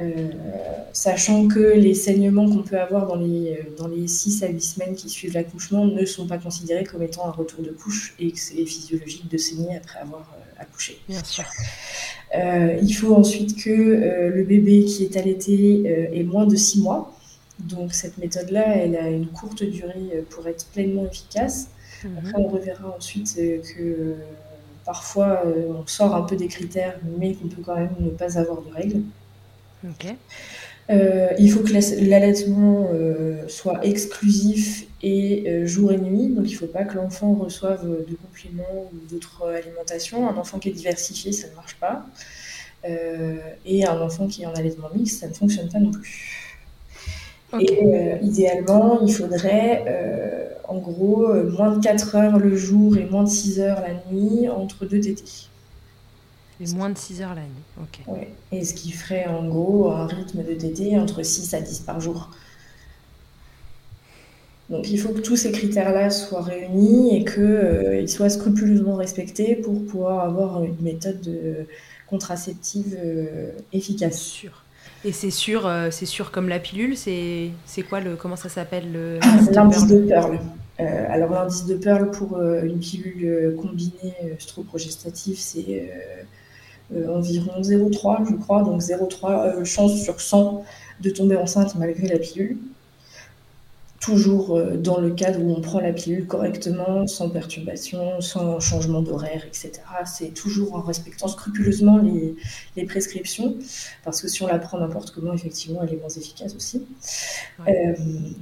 [0.00, 0.30] Euh,
[0.92, 4.94] sachant que les saignements qu'on peut avoir dans les, dans les 6 à 8 semaines
[4.96, 8.38] qui suivent l'accouchement ne sont pas considérés comme étant un retour de couche et que
[8.38, 10.98] c'est physiologique de saigner après avoir euh, accouché.
[11.08, 11.44] Bien sûr.
[12.34, 17.16] Euh, il faut ensuite que le bébé qui est allaité ait moins de 6 mois.
[17.60, 21.68] Donc cette méthode-là, elle a une courte durée pour être pleinement efficace.
[22.02, 22.18] Mhm.
[22.18, 24.16] Après, on reverra ensuite que
[24.84, 28.62] parfois on sort un peu des critères, mais qu'on peut quand même ne pas avoir
[28.62, 29.02] de règles.
[30.90, 31.72] Euh, il faut que
[32.08, 36.96] l'allaitement euh, soit exclusif et euh, jour et nuit, donc il ne faut pas que
[36.96, 40.28] l'enfant reçoive de compléments ou d'autres alimentations.
[40.28, 42.04] Un enfant qui est diversifié, ça ne marche pas.
[43.64, 46.43] et un enfant qui est en allaitement mixte, ça ne fonctionne pas non plus.
[47.60, 49.84] Et idéalement, il faudrait
[50.66, 54.48] en gros moins de 4 heures le jour et moins de 6 heures la nuit
[54.48, 55.48] entre deux tétés.
[56.60, 58.16] Et moins de 6 heures la nuit, ok.
[58.52, 62.00] Et ce qui ferait en gros un rythme de TT entre 6 à 10 par
[62.00, 62.30] jour.
[64.70, 69.56] Donc il faut que tous ces critères-là soient réunis et qu'ils euh, soient scrupuleusement respectés
[69.56, 71.66] pour pouvoir avoir une méthode
[72.06, 74.18] contraceptive euh, efficace.
[74.18, 74.63] Sûr.
[75.04, 77.52] Et c'est sûr, euh, c'est sûr comme la pilule, c'est
[77.88, 79.18] quoi le comment ça s'appelle le
[79.52, 80.38] l'indice de Pearl.
[80.78, 85.90] alors l'indice de Pearl pour une pilule combinée stroprogestative, c'est
[86.92, 90.64] euh, environ 0,3 je crois, donc 0,3 euh, chance sur 100
[91.00, 92.58] de tomber enceinte malgré la pilule.
[94.04, 99.00] Toujours euh, dans le cadre où on prend la pilule correctement, sans perturbation, sans changement
[99.00, 99.72] d'horaire, etc.
[100.04, 103.56] C'est toujours en respectant scrupuleusement les, prescriptions,
[104.04, 106.84] parce que si on la prend n'importe comment, effectivement, elle est moins efficace aussi.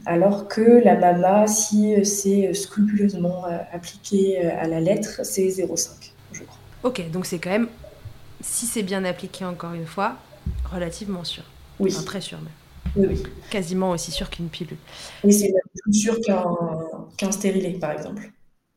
[0.04, 5.90] alors que la MAMA, si c'est scrupuleusement appliqué à la lettre, c'est 0,5,
[6.32, 6.58] je crois.
[6.82, 7.68] Ok, donc c'est quand même
[8.42, 10.16] si c'est bien appliqué, encore une fois,
[10.70, 11.44] relativement sûr.
[11.78, 11.92] Oui.
[12.04, 12.48] très sûr même.
[12.96, 14.76] Oui, Quasiment aussi sûr qu'une pilule.
[15.24, 18.30] Oui, c'est plus sûr qu'un stérilé, par exemple.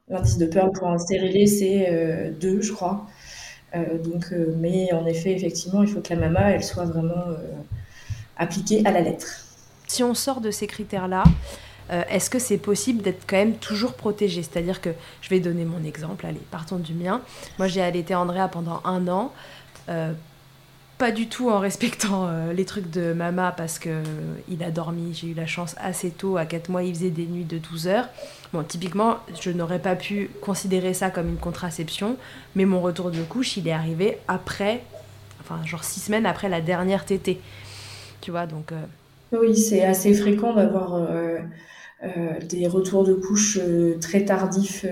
[0.08, 3.08] L'indice de Pearl pour un stérilé, c'est 2, euh, je crois.
[3.76, 7.26] Euh, donc, euh, mais en effet, effectivement, il faut que la mama, elle soit vraiment
[8.38, 9.46] appliquée à la lettre.
[9.88, 11.24] Si on sort de ces critères-là,
[12.10, 14.42] est-ce que c'est possible d'être quand même toujours protégé?
[14.42, 14.90] C'est-à-dire que,
[15.22, 17.22] je vais donner mon exemple, allez, partons du mien.
[17.60, 19.32] Moi, j'ai allaité Andrea pendant un an.
[20.96, 24.02] Euh, pas du tout en respectant euh, les trucs de mama parce que
[24.50, 27.26] il a dormi, j'ai eu la chance assez tôt, à 4 mois il faisait des
[27.26, 28.08] nuits de 12 heures.
[28.54, 32.18] Bon, typiquement, je n'aurais pas pu considérer ça comme une contraception,
[32.56, 34.82] mais mon retour de couche, il est arrivé après,
[35.42, 37.40] enfin genre 6 semaines après la dernière tétée.
[38.22, 38.72] Tu vois, donc...
[39.32, 40.96] Oui, c'est assez fréquent d'avoir
[42.04, 44.86] euh, des retours de couche euh, très tardifs.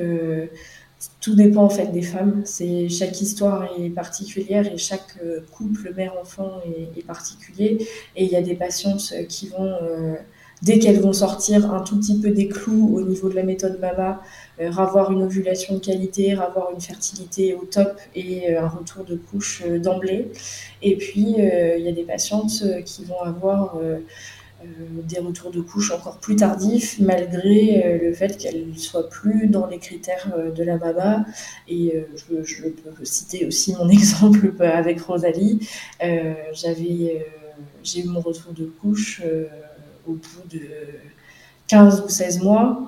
[1.03, 2.41] Euh, tout dépend en fait des femmes.
[2.45, 5.17] C'est chaque histoire est particulière et chaque
[5.51, 6.61] couple mère-enfant
[6.95, 7.87] est, particulier.
[8.15, 9.75] Et il y a des patientes qui vont
[10.61, 13.79] dès qu'elles vont sortir un tout petit peu des clous au niveau de la méthode
[13.81, 14.21] MAMA,
[14.61, 19.15] euh, avoir une ovulation de qualité, avoir une fertilité au top et un retour de
[19.15, 20.31] couche d'emblée.
[20.81, 23.77] Et puis, il y a des patientes qui vont avoir
[25.03, 29.67] des retours de couche encore plus tardifs, malgré le fait qu'elles ne soient plus dans
[29.67, 31.25] les critères de la MAMA.
[31.67, 35.67] Et je, peux citer aussi mon exemple avec Rosalie.
[36.53, 37.25] J'avais
[37.83, 39.45] j'ai eu mon retour de couche euh,
[40.07, 40.61] au bout de
[41.67, 42.87] 15 ou 16 mois.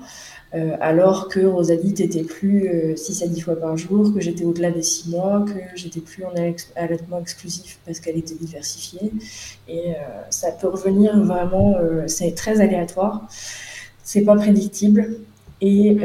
[0.54, 4.46] Euh, alors que Rosalie n'était plus 6 euh, à 10 fois par jour, que j'étais
[4.46, 6.32] au-delà des 6 mois, que j'étais plus en
[6.76, 9.12] allaitement exclusif parce qu'elle était diversifiée.
[9.68, 9.94] Et
[10.30, 11.76] ça peut revenir vraiment,
[12.08, 13.28] c'est très aléatoire,
[14.04, 15.18] c'est pas prédictible.
[15.62, 15.98] Et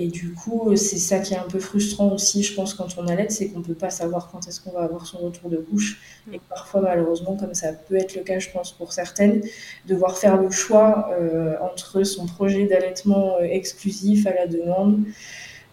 [0.00, 3.08] et du coup, c'est ça qui est un peu frustrant aussi, je pense, quand on
[3.08, 5.56] allait, c'est qu'on ne peut pas savoir quand est-ce qu'on va avoir son retour de
[5.56, 6.00] couche.
[6.28, 6.34] Mm.
[6.34, 9.42] Et parfois, malheureusement, comme ça peut être le cas, je pense, pour certaines,
[9.88, 15.00] devoir faire le choix euh, entre son projet d'allaitement euh, exclusif à la demande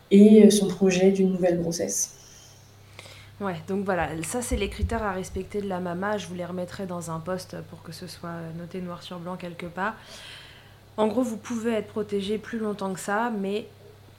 [0.09, 2.15] et son projet d'une nouvelle grossesse.
[3.39, 6.17] Ouais, donc voilà, ça c'est les critères à respecter de la mama.
[6.17, 9.35] Je vous les remettrai dans un poste pour que ce soit noté noir sur blanc
[9.35, 9.95] quelque part.
[10.97, 13.67] En gros, vous pouvez être protégé plus longtemps que ça, mais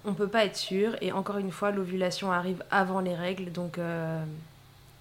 [0.07, 0.97] on peut pas être sûr.
[1.03, 4.25] Et encore une fois, l'ovulation arrive avant les règles, donc euh,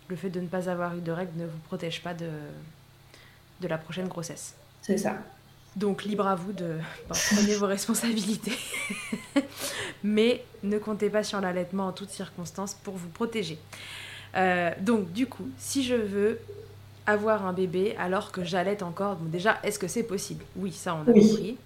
[0.08, 2.30] le fait de ne pas avoir eu de règles ne vous protège pas de,
[3.62, 4.56] de la prochaine grossesse.
[4.82, 5.18] C'est ça.
[5.76, 6.78] Donc libre à vous de
[7.10, 8.58] prendre vos responsabilités.
[10.04, 13.60] Mais ne comptez pas sur l'allaitement en toutes circonstances pour vous protéger.
[14.36, 16.40] Euh, donc du coup, si je veux
[17.06, 20.44] avoir un bébé alors que j'allaite encore, déjà, est-ce que c'est possible?
[20.56, 21.58] Oui, ça on a compris.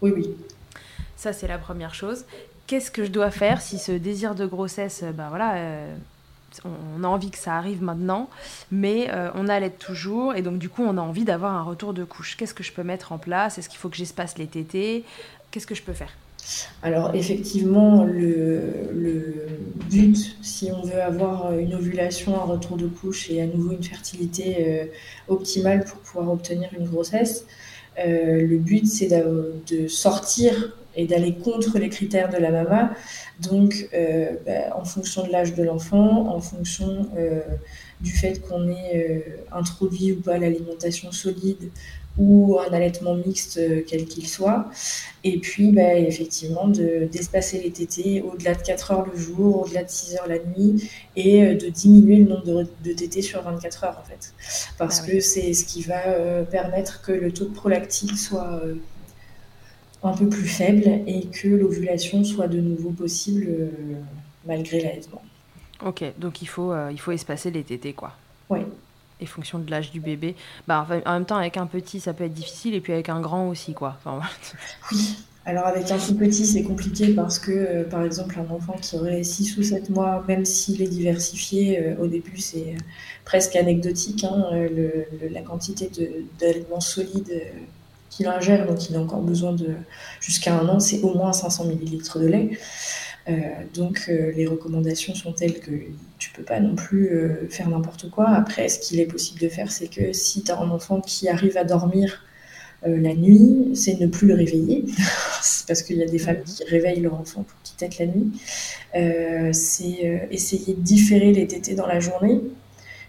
[0.00, 0.36] Oui, oui.
[1.16, 2.24] Ça c'est la première chose
[2.68, 5.96] qu'est-ce que je dois faire si ce désir de grossesse, ben voilà, euh,
[6.64, 8.28] on a envie que ça arrive maintenant,
[8.70, 11.94] mais euh, on allait toujours, et donc du coup on a envie d'avoir un retour
[11.94, 12.36] de couche.
[12.36, 13.58] Qu'est-ce que je peux mettre en place?
[13.58, 15.04] Est-ce qu'il faut que j'espace les tétés?
[15.50, 16.12] Qu'est-ce que je peux faire?
[16.82, 18.60] Alors effectivement, le,
[19.90, 23.82] but, si on veut avoir une ovulation, un retour de couche et à nouveau une
[23.82, 24.90] fertilité
[25.26, 27.44] optimale pour pouvoir obtenir une grossesse,
[27.98, 32.92] le but c'est de sortir et d'aller contre les critères de la MAMA.
[33.40, 37.40] Donc, euh, bah, en fonction de l'âge de l'enfant, en fonction euh,
[38.00, 39.20] du fait qu'on ait euh,
[39.52, 41.70] introduit ou pas l'alimentation solide
[42.18, 44.68] ou un allaitement mixte, quel qu'il soit.
[45.22, 49.88] Et puis, bah, effectivement, d'espacer les tétés au-delà de 4 heures le jour, au-delà de
[49.88, 54.02] 6 heures la nuit, et de diminuer le nombre de, de tétés sur 24 heures,
[54.04, 54.34] en fait.
[54.78, 58.62] Parce ah que c'est ce qui va permettre que le taux de prolactine soit
[60.02, 63.68] un peu plus faible et que l'ovulation soit de nouveau possible euh,
[64.46, 65.22] malgré l'allaitement.
[65.84, 68.12] Ok, donc il faut, euh, il faut espacer les tétés, quoi.
[68.48, 68.60] Oui.
[69.20, 70.36] Et fonction de l'âge du bébé.
[70.68, 73.20] Bah, en même temps, avec un petit, ça peut être difficile, et puis avec un
[73.20, 73.96] grand aussi, quoi.
[73.98, 74.20] Enfin,
[74.92, 75.16] oui.
[75.44, 78.96] Alors avec un tout petit, c'est compliqué parce que, euh, par exemple, un enfant qui
[78.96, 82.76] aurait 6 ou 7 mois, même s'il est diversifié, au début, c'est
[83.24, 84.44] presque anecdotique, hein,
[85.30, 85.90] la quantité
[86.38, 87.32] d'allaitement solide
[88.10, 89.70] qu'il ingère, donc il a encore besoin de
[90.20, 92.50] jusqu'à un an, c'est au moins 500 ml de lait.
[93.28, 93.32] Euh,
[93.74, 95.70] donc euh, les recommandations sont telles que
[96.18, 98.30] tu peux pas non plus euh, faire n'importe quoi.
[98.30, 101.28] Après, ce qu'il est possible de faire, c'est que si tu as un enfant qui
[101.28, 102.24] arrive à dormir
[102.86, 104.84] la nuit, c'est ne plus le réveiller,
[105.66, 108.30] parce qu'il y a des femmes qui réveillent leur enfant pour qu'il tète la nuit.
[109.52, 112.40] c'est essayer de différer les tétés dans la journée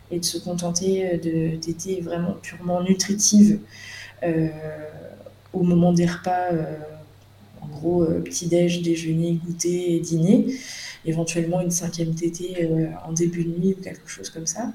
[0.09, 3.59] et de se contenter de tétés vraiment purement nutritives
[5.53, 6.77] au moment des repas, euh,
[7.61, 10.47] en gros euh, petit-déj, déjeuner, goûter dîner,
[11.05, 12.69] éventuellement une cinquième tétée
[13.05, 14.71] en début de nuit ou quelque chose comme ça.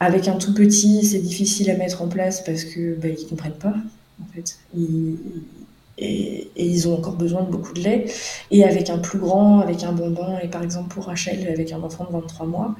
[0.00, 3.52] avec un tout petit, c'est difficile à mettre en place parce que bah, ils comprennent
[3.52, 3.74] pas.
[4.22, 4.58] En fait,
[5.98, 8.06] et, ils ont encore besoin de beaucoup de lait.
[8.50, 11.82] Et avec un plus grand, avec un bonbon, et par exemple pour Rachel, avec un
[11.82, 12.74] enfant de 23 mois,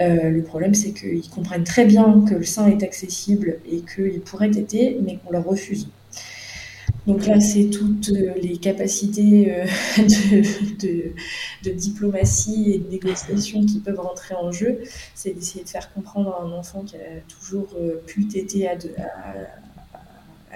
[0.00, 4.20] euh, le problème c'est qu'ils comprennent très bien que le sein est accessible et qu'il
[4.20, 5.88] pourrait téter, mais qu'on leur refuse.
[7.06, 9.64] Donc là, c'est toutes les capacités euh,
[11.62, 14.80] de, diplomatie et de négociation qui peuvent rentrer en jeu.
[15.14, 18.76] C'est d'essayer de faire comprendre à un enfant qui a toujours euh, pu téter à,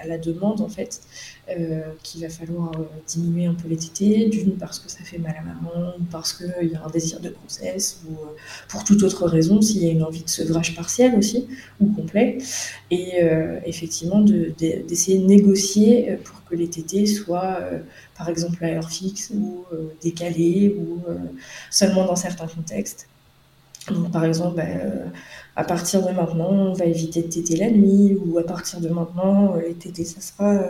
[0.01, 1.01] à la demande en fait
[1.59, 5.17] euh, qu'il va falloir euh, diminuer un peu les tétés, d'une parce que ça fait
[5.17, 8.35] mal à maman, ou parce qu'il y a un désir de grossesse, ou euh,
[8.69, 11.47] pour toute autre raison, s'il y a une envie de sevrage partiel aussi,
[11.79, 12.37] ou complet,
[12.89, 13.21] et
[13.65, 17.59] effectivement d'essayer de, négocier pour que les tétés soient
[18.17, 19.65] par exemple à heure fixe, ou
[20.01, 21.01] décalés, ou
[21.69, 23.07] seulement dans certains contextes.
[23.89, 24.63] Donc, par exemple, bah,
[25.55, 28.89] à partir de maintenant, on va éviter de téter la nuit, ou à partir de
[28.89, 30.61] maintenant, les tétés, ça sera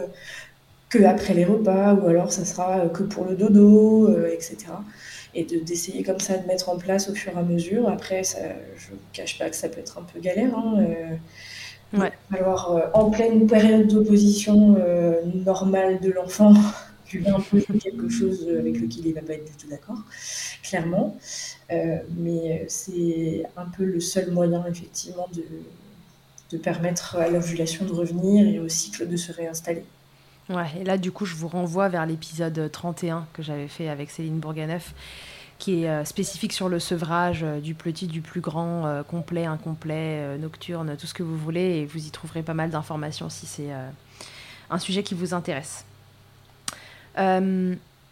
[0.91, 4.67] que après les repas, ou alors ça sera que pour le dodo, etc
[5.33, 7.87] et d'essayer comme ça de mettre en place au fur et à mesure.
[7.89, 8.39] Après, ça,
[8.77, 10.57] je ne cache pas que ça peut être un peu galère.
[10.57, 10.85] Hein,
[11.93, 16.53] euh, Alors, euh, en pleine période d'opposition euh, normale de l'enfant,
[17.05, 19.99] tu viens imposer quelque chose avec lequel il ne va pas être du tout d'accord,
[20.63, 21.17] clairement.
[21.69, 25.43] mais c'est un peu le seul moyen, effectivement, de,
[26.51, 29.83] de permettre à l'ovulation de revenir et au cycle de se réinstaller.
[30.51, 34.09] Ouais, et là, du coup, je vous renvoie vers l'épisode 31 que j'avais fait avec
[34.09, 34.93] Céline Bourganeuf,
[35.59, 39.45] qui est euh, spécifique sur le sevrage euh, du petit, du plus grand, euh, complet,
[39.45, 43.45] incomplet, nocturne, tout ce que vous voulez, et vous y trouverez pas mal d'informations si
[43.45, 43.69] c'est
[44.69, 45.85] un sujet qui vous intéresse.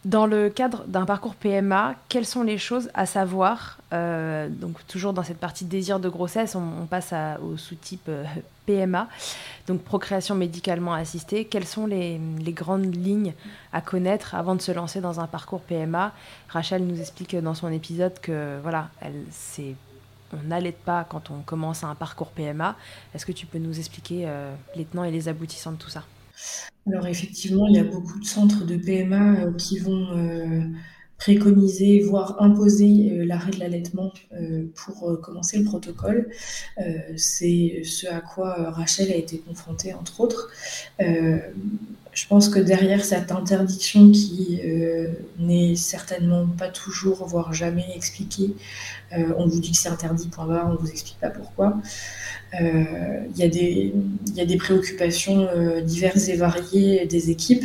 [0.06, 5.12] Dans le cadre d'un parcours PMA, quelles sont les choses à savoir euh, Donc toujours
[5.12, 8.24] dans cette partie désir de grossesse, on, passe au sous-type euh,
[8.64, 9.08] PMA,
[9.66, 11.44] donc procréation médicalement assistée.
[11.44, 13.34] Quelles sont les, grandes lignes
[13.74, 16.14] à connaître avant de se lancer dans un parcours PMA
[16.48, 18.88] Rachel nous explique dans son épisode que voilà,
[20.32, 22.74] on n'allait pas quand on commence un parcours PMA.
[23.14, 26.04] Est-ce que tu peux nous expliquer euh, les tenants et les aboutissants de tout ça?
[26.86, 30.62] Alors effectivement, il y a beaucoup de centres de PMA euh, qui vont euh,
[31.18, 34.12] préconiser, voire imposer euh, l'arrêt de l'allaitement
[34.74, 36.30] pour commencer le protocole.
[37.16, 40.50] C'est ce à quoi Rachel a été confrontée, entre autres.
[42.12, 44.60] Je pense que derrière cette interdiction qui
[45.38, 48.54] n'est certainement pas toujours, voire jamais expliquée,
[49.12, 51.80] on vous dit que c'est interdit, point barre, on ne vous explique pas pourquoi.
[52.60, 57.64] Euh, il y, a des préoccupations euh, diverses et variées des équipes.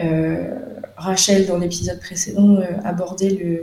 [0.00, 0.54] Euh,
[0.96, 3.62] Rachel, dans l'épisode précédent, abordait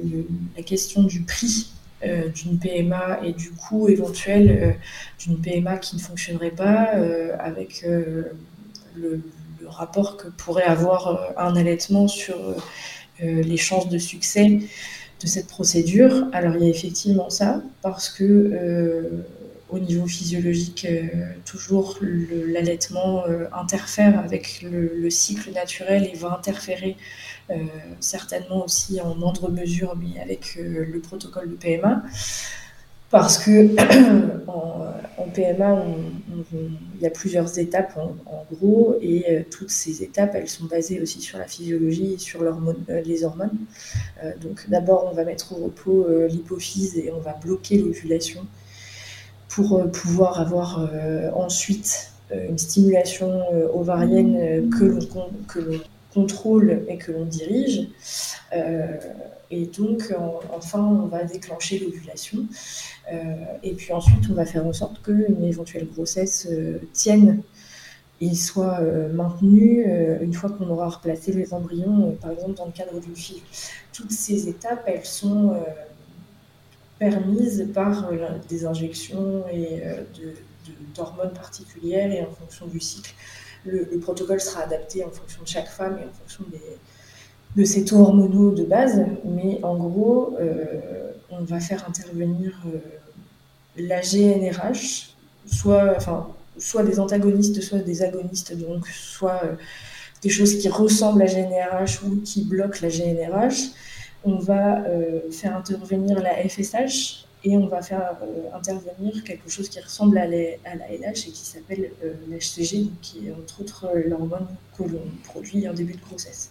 [0.56, 1.72] la question du prix
[2.36, 4.76] d'une PMA et du coût éventuel
[5.20, 6.90] d'une PMA qui ne fonctionnerait pas
[7.40, 7.86] avec
[8.96, 9.22] le,
[9.64, 12.38] le, rapport que pourrait avoir un allaitement sur
[13.20, 14.60] les chances de succès
[15.22, 16.28] de cette procédure.
[16.34, 19.24] Alors il y a effectivement ça, parce que
[19.74, 21.08] au niveau physiologique, euh,
[21.46, 26.96] toujours l'allaitement euh, interfère avec le, cycle naturel et va interférer
[27.50, 27.56] euh,
[28.00, 32.04] certainement aussi en moindre mesure, mais avec le protocole de PMA.
[33.14, 33.76] Parce que
[34.48, 35.86] en, PMA,
[36.50, 41.22] il y a plusieurs étapes en, gros, et toutes ces étapes, elles sont basées aussi
[41.22, 43.58] sur la physiologie et sur les hormones.
[44.42, 48.46] donc d'abord, on va mettre au repos l'hypophyse et on va bloquer l'ovulation
[49.54, 53.44] pour euh, pouvoir avoir euh, ensuite euh, une stimulation
[53.74, 55.80] ovarienne que l'on que l'on
[56.14, 57.88] contrôle et que l'on dirige.
[59.52, 60.14] et donc,
[60.54, 62.40] enfin, on va déclencher l'ovulation.
[63.64, 66.48] et puis ensuite, on va faire en sorte qu'une éventuelle grossesse
[66.94, 67.42] tienne
[68.22, 68.80] et soit
[69.14, 69.86] maintenue
[70.22, 73.42] une fois qu'on aura replacé les embryons, par exemple dans le cadre d'une fille.
[73.92, 75.56] Toutes ces étapes, elles sont
[77.00, 80.04] permise par euh, des injections et euh,
[80.96, 83.14] d'hormones particulières et en fonction du cycle.
[83.66, 86.60] Le, protocole sera adapté en fonction de chaque femme et en fonction des,
[87.56, 92.52] de ses taux hormonaux de base, mais en gros, euh, on va faire intervenir
[93.78, 99.42] la GNRH, soit, enfin, soit des antagonistes, soit des agonistes, donc soit
[100.22, 103.72] des choses qui ressemblent à GNRH ou qui bloquent la GNRH
[104.24, 109.70] on va euh, faire intervenir la FSH et on va faire euh, intervenir quelque chose
[109.70, 114.48] qui ressemble à, la LH et qui s'appelle euh, l'HCG, qui est entre autres l'hormone
[114.78, 116.50] que l'on produit en début de grossesse.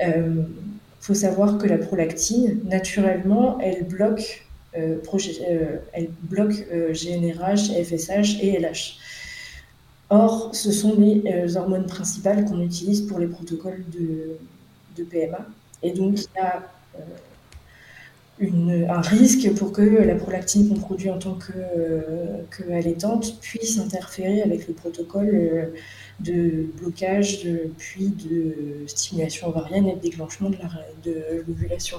[0.00, 0.46] Il
[1.00, 4.44] faut savoir que la prolactine, naturellement, elle bloque,
[6.92, 8.96] GNRH, FSH et LH.
[10.08, 14.38] Or, ce sont les hormones principales qu'on utilise pour les protocoles de,
[14.96, 15.46] de PMA.
[15.84, 16.62] Et donc, il y a
[16.98, 17.02] euh,
[18.40, 22.42] un risque pour que la prolactine qu'on produit en tant que, euh,
[23.40, 25.66] puisse interférer avec le protocole euh,
[26.20, 27.46] de blocage,
[27.78, 31.98] puis de stimulation ovarienne et de déclenchement de l'ovulation.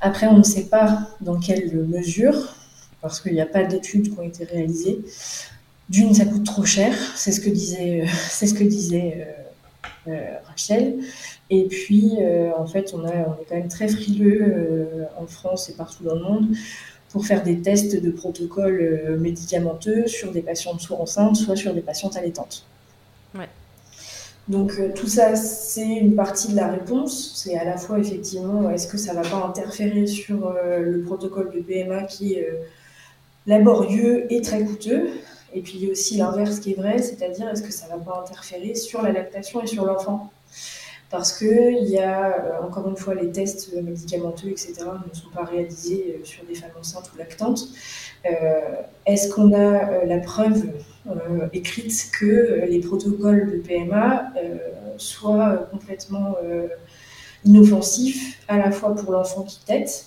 [0.00, 2.54] Après, on ne sait pas dans quelle mesure,
[3.00, 5.00] parce qu'il n'y a pas d'études qui ont été réalisées.
[5.88, 9.26] D'une, ça coûte trop cher, c'est ce que disait, c'est ce que disait
[10.46, 10.98] Rachel.
[11.50, 15.26] Et puis, euh, en fait, on, a, on, est quand même très frileux euh, en
[15.26, 16.46] France et partout dans le monde
[17.10, 21.74] pour faire des tests de protocoles euh, médicamenteux sur des patientes soit enceintes, soit sur
[21.74, 22.64] des patientes allaitantes.
[23.34, 23.48] Ouais.
[24.46, 27.32] Donc tout ça, c'est une partie de la réponse.
[27.34, 31.52] C'est à la fois effectivement, est-ce que ça ne va pas interférer sur le protocole
[31.52, 32.36] de PMA qui
[33.46, 35.10] laborieux et très coûteux?
[35.54, 37.90] Et puis il y a aussi l'inverse qui est vrai, c'est-à-dire est-ce que ça ne
[37.92, 40.32] va pas interférer sur la lactation et sur l'enfant?
[41.10, 45.44] Parce qu'il y a, euh, encore une fois, les tests médicamenteux, etc., ne sont pas
[45.44, 47.68] réalisés euh, sur des femmes enceintes ou lactantes.
[48.26, 48.30] Euh,
[49.06, 50.66] est-ce qu'on a la preuve
[51.52, 54.32] écrite que les protocoles de PMA
[54.98, 56.36] soient complètement
[57.44, 60.04] inoffensifs, à la fois pour l'enfant qui tète,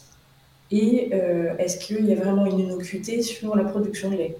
[0.70, 1.12] et
[1.58, 4.38] est-ce qu'il y a vraiment une innocuité sur la production de lait?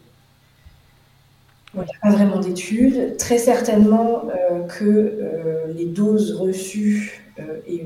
[1.76, 3.18] Il n'y a pas vraiment d'études.
[3.18, 7.86] Très certainement euh, que euh, les doses reçues euh, et,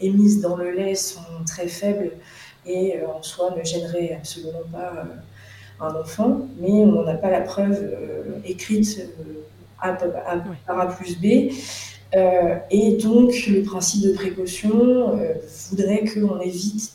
[0.00, 2.10] émises dans le lait sont très faibles
[2.66, 4.92] et en soi ne gêneraient absolument pas
[5.80, 7.90] un enfant, mais on n'a pas la preuve
[8.44, 9.08] écrite
[9.80, 11.52] A, par A plus B.
[12.70, 15.18] et donc, le principe de précaution
[15.70, 16.92] voudrait qu'on évite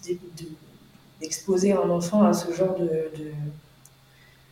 [1.20, 3.32] d'exposer un enfant à ce genre de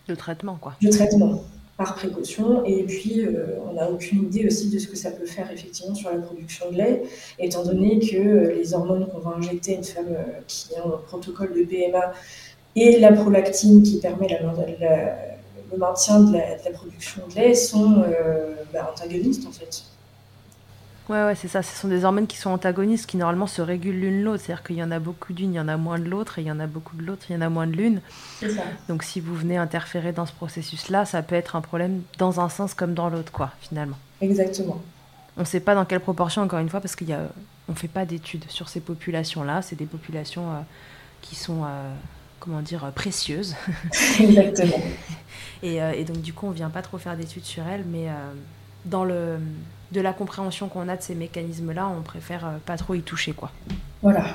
[0.08, 0.76] de traitement, quoi.
[0.82, 1.44] De traitement,
[1.78, 2.64] par précaution.
[2.66, 5.96] Et puis, euh, on n'a aucune idée aussi de ce que ça peut faire effectivement
[5.96, 7.04] sur la production de lait,
[7.40, 10.86] étant donné que euh, les hormones qu'on va injecter à une femme euh, qui a
[10.86, 12.14] un protocole de PMA
[12.76, 18.04] et la prolactine qui permet le maintien de la, production de lait sont
[18.72, 19.84] bah, antagonistes en fait.
[21.10, 21.64] Ouais, ouais, c'est ça.
[21.64, 24.44] Ce sont des hormones qui sont antagonistes, qui normalement se régulent l'une l'autre.
[24.44, 26.42] C'est-à-dire qu'il y en a beaucoup d'une, il y en a moins de l'autre, et
[26.42, 28.02] il y en a beaucoup de l'autre, il y en a moins de l'une.
[28.90, 32.50] Donc si vous venez interférer dans ce processus-là, ça peut être un problème dans un
[32.50, 33.98] sens comme dans l'autre, quoi, finalement.
[34.20, 34.82] Exactement.
[35.38, 38.06] On ne sait pas dans quelle proportion, encore une fois, parce qu'on ne fait pas
[38.06, 39.62] d'études sur ces populations-là.
[39.62, 40.60] C'est des populations euh,
[41.22, 41.94] qui sont, euh,
[42.40, 43.56] comment dire, euh, précieuses.
[44.20, 44.82] Exactement.
[45.64, 48.08] et, et, donc, du coup, on ne vient pas trop faire d'études sur elles, mais
[48.86, 49.38] dans le
[49.92, 53.34] de la compréhension qu'on a de ces mécanismes-là, on préfère euh, pas trop y toucher,
[53.34, 53.52] quoi.
[54.02, 54.26] Voilà.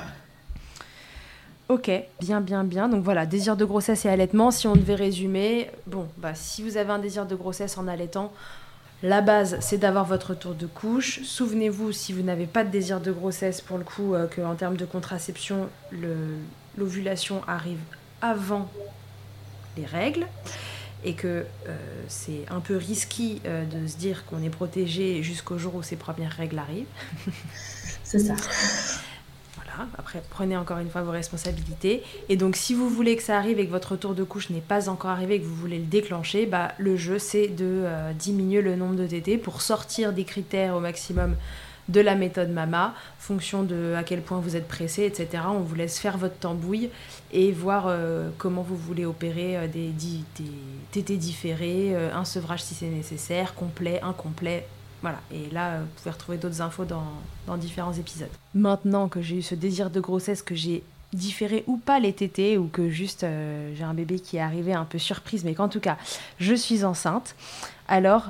[1.69, 1.89] Ok,
[2.19, 2.89] bien, bien, bien.
[2.89, 4.51] Donc voilà, désir de grossesse et allaitement.
[4.51, 8.33] Si on devait résumer, bon, bah, si vous avez un désir de grossesse en allaitant,
[9.01, 11.21] la base, c'est d'avoir votre tour de couche.
[11.23, 14.77] Souvenez-vous, si vous n'avez pas de désir de grossesse, pour le coup, euh, qu'en termes
[14.77, 15.69] de contraception,
[16.77, 17.79] l'ovulation arrive
[18.21, 18.69] avant
[19.77, 20.27] les règles
[21.05, 21.77] et que euh,
[22.07, 25.95] c'est un peu risqué euh, de se dire qu'on est protégé jusqu'au jour où ces
[25.95, 26.85] premières règles arrivent.
[28.03, 28.35] c'est ça.
[29.55, 32.03] Voilà, après prenez encore une fois vos responsabilités.
[32.29, 34.61] Et donc si vous voulez que ça arrive et que votre tour de couche n'est
[34.61, 38.13] pas encore arrivé et que vous voulez le déclencher, bah, le jeu c'est de euh,
[38.13, 41.35] diminuer le nombre de TT pour sortir des critères au maximum
[41.89, 45.43] de la méthode MAMA, fonction de à quel point vous êtes pressé, etc.
[45.47, 46.89] On vous laisse faire votre tambouille
[47.33, 50.21] et voir euh, comment vous voulez opérer euh, des, des,
[50.91, 54.67] TT différés, euh, un sevrage si c'est nécessaire, complet, incomplet.
[55.01, 57.07] Voilà, et là, vous pouvez retrouver d'autres infos dans,
[57.47, 58.29] dans différents épisodes.
[58.53, 62.57] Maintenant que j'ai eu ce désir de grossesse, que j'ai différé ou pas les tétés,
[62.57, 63.25] ou que juste
[63.75, 65.97] j'ai un bébé qui est arrivé un peu surprise, mais qu'en tout cas,
[66.39, 67.35] je suis enceinte,
[67.89, 68.29] alors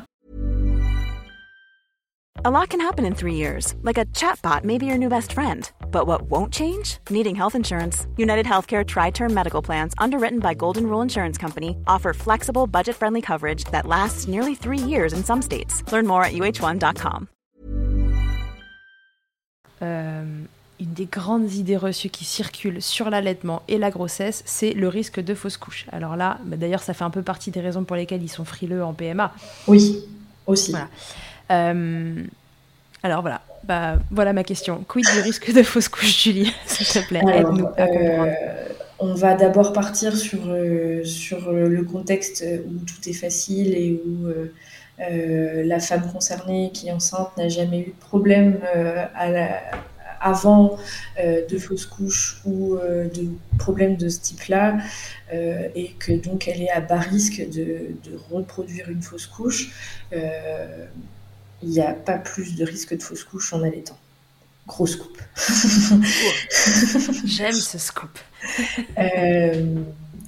[2.37, 5.31] A lot can happen in three years, like a chatbot may be your new best
[5.31, 5.71] friend.
[5.91, 6.97] But what won't change?
[7.09, 8.07] Needing health insurance.
[8.17, 12.95] United Healthcare Tri Term Medical Plans, underwritten by Golden Rule Insurance Company, offer flexible, budget
[12.95, 15.83] friendly coverage that lasts nearly three years in some states.
[15.91, 17.27] Learn more at uh1.com.
[19.81, 20.23] Euh,
[20.79, 25.19] une des grandes idées reçues qui circulent sur l'allaitement et la grossesse, c'est le risque
[25.19, 25.85] de fausse couche.
[25.91, 28.43] Alors là, bah d'ailleurs, ça fait un peu partie des raisons pour lesquelles ils sont
[28.43, 29.33] frileux en PMA.
[29.67, 30.03] Oui,
[30.47, 30.71] aussi.
[30.71, 30.87] Voilà.
[31.53, 32.23] Euh,
[33.03, 34.83] alors voilà, bah, voilà ma question.
[34.87, 38.27] Quid du risque de fausse couche, Julie S'il te plaît, aide-nous à comprendre.
[38.27, 38.65] Euh,
[38.99, 44.27] on va d'abord partir sur, euh, sur le contexte où tout est facile et où
[44.99, 48.59] la femme concernée qui est enceinte n'a jamais eu de problème
[50.21, 50.77] avant
[51.19, 53.27] de fausse couche ou de
[53.59, 54.77] problème de ce type-là,
[55.33, 59.71] et que donc elle est à bas risque de, de reproduire une fausse couche
[61.63, 63.97] il n'y a pas plus de risque de fausse couche en allaitant.
[64.67, 65.17] Gros scoop.
[67.25, 68.17] J'aime ce scoop.
[68.97, 69.81] Euh,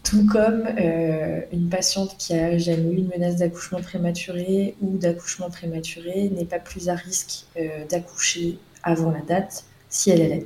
[0.04, 5.50] tout comme euh, une patiente qui a jamais eu une menace d'accouchement prématuré ou d'accouchement
[5.50, 10.46] prématuré n'est pas plus à risque euh, d'accoucher avant la date si elle allait.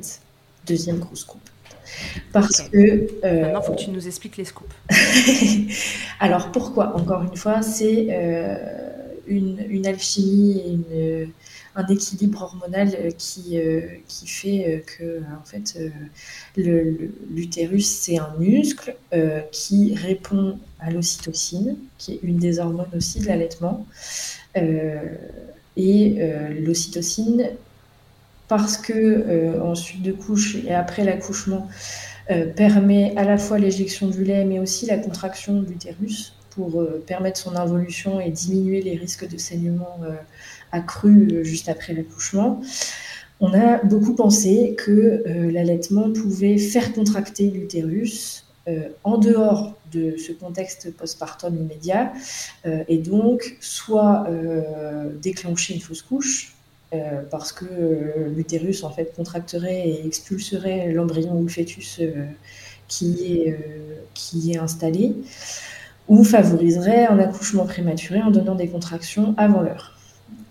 [0.65, 1.41] Deuxième gros scoop.
[2.31, 3.21] Parce que.
[3.23, 4.75] Maintenant, il faut que tu nous expliques les scoops.
[6.19, 6.95] Alors, pourquoi?
[6.95, 8.07] Encore une fois, c'est
[9.29, 11.29] une, alchimie et
[11.75, 15.79] un équilibre hormonal qui, euh, qui fait euh, que en fait
[16.57, 23.19] l'utérus c'est un muscle euh, qui répond à l'ocytocine qui est une des hormones aussi
[23.19, 23.85] de l'allaitement.
[25.77, 26.17] Et
[26.59, 27.51] l'ocytocine
[28.47, 31.69] parce que en suite de couche et après l'accouchement
[32.55, 37.39] permet à la fois l'éjection du lait, mais aussi la contraction de l'utérus pour permettre
[37.39, 39.99] son involution et diminuer les risques de saignement
[40.71, 42.61] accrus juste après l'accouchement.
[43.39, 48.45] On a beaucoup pensé que l'allaitement pouvait faire contracter l'utérus
[49.03, 52.13] en dehors de ce contexte postpartum immédiat
[52.65, 54.27] et donc soit
[55.21, 56.53] déclencher une fausse couche
[56.91, 62.25] euh, parce que euh, l'utérus en fait contracterait et expulserait l'embryon ou le fœtus euh,
[62.87, 63.55] qui, est,
[64.15, 65.13] qui est installé,
[66.09, 69.95] ou favoriserait un accouchement prématuré en donnant des contractions avant l'heure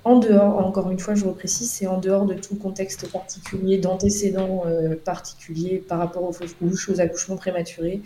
[0.08, 4.62] en dehors, encore une fois, je reprécise, c'est en dehors de tout contexte particulier, d'antécédents
[4.64, 8.00] euh, particuliers par rapport aux fausses couches, aux accouchements prématurés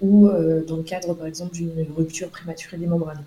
[0.00, 3.24] ou euh, dans le cadre, par exemple, d'une rupture prématurée des membranes.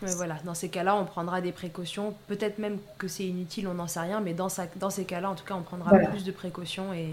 [0.00, 2.14] voilà, dans ces cas-là, on prendra des précautions.
[2.28, 4.48] Peut-être même que c'est inutile, on n'en sait rien, mais dans,
[4.78, 6.92] dans ces cas-là, en tout cas, on prendra plus de précautions.
[6.92, 7.08] Et...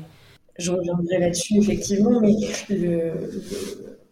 [0.59, 2.35] Je reviendrai là-dessus, effectivement, mais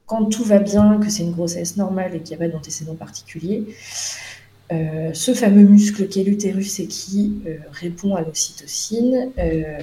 [0.09, 2.95] quand tout va bien, que c'est une grossesse normale et qu'il n'y a pas d'antécédents
[2.95, 3.63] particuliers,
[4.71, 9.79] euh, ce fameux muscle qui est l'utérus et qui euh, répond à l'ocytocine, euh,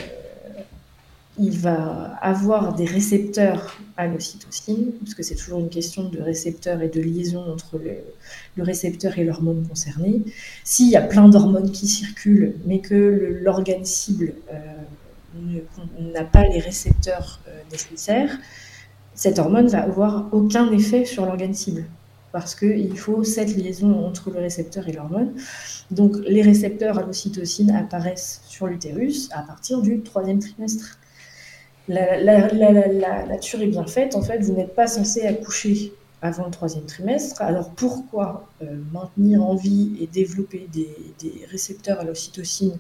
[1.39, 6.83] il va avoir des récepteurs à l'ocytocine, parce que c'est toujours une question de récepteurs
[6.83, 10.23] et de liaison entre le, récepteur et l'hormone concernée.
[10.65, 14.33] S'il y a plein d'hormones qui circulent, mais que l'organe cible
[16.01, 18.39] n'a pas les récepteurs nécessaires,
[19.17, 21.87] cette hormone va avoir aucun effet sur l'organe cible
[22.37, 25.33] parce qu'il faut cette liaison entre le récepteur et l'hormone.
[25.91, 30.99] Donc les récepteurs à l'ocytocine apparaissent sur l'utérus à partir du troisième trimestre.
[31.89, 36.85] La, nature est bien faite, en fait, vous n'êtes pas censé accoucher avant le troisième
[36.85, 37.41] trimestre.
[37.41, 40.91] Alors pourquoi euh, maintenir en vie et développer des,
[41.51, 42.77] récepteurs à l'ocytocine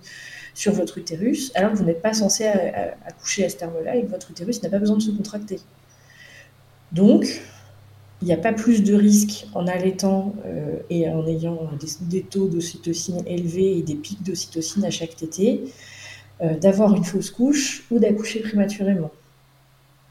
[0.52, 4.10] sur votre utérus alors que vous n'êtes pas censé accoucher à ce terme-là et que
[4.10, 5.60] votre utérus n'a pas besoin de se contracter?
[6.92, 7.42] Donc,
[8.22, 11.70] il n'y a pas plus de risque en allaitant euh, et en ayant
[12.00, 15.64] des, taux d'ocytocine élevés et des pics d'ocytocine à chaque tétée
[16.40, 19.10] euh, d'avoir une fausse couche ou d'accoucher prématurément.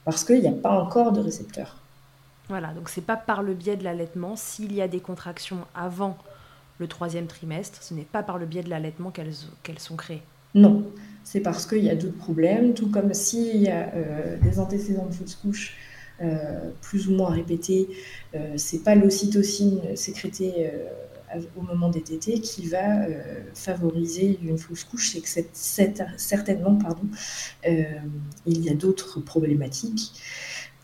[0.04, 1.78] Parce qu'il n'y a pas encore de récepteur.
[2.48, 4.36] Voilà, donc c'est pas par le biais de l'allaitement.
[4.36, 6.16] S'il y a des contractions avant
[6.78, 10.22] le troisième trimestre, ce n'est pas par le biais de l'allaitement qu'elles sont créées.
[10.54, 10.86] Non,
[11.24, 15.08] c'est parce qu'il y a d'autres problèmes, tout comme s'il y a euh, des antécédents
[15.08, 15.76] de fausse couche
[16.82, 17.90] plus ou moins répétée,
[18.36, 23.08] euh, c'est pas l'ocytocine sécrétée euh, au moment des tétés qui va
[23.54, 26.80] favoriser une fausse couche, c'est que certainement,
[27.66, 30.14] il y a d'autres problématiques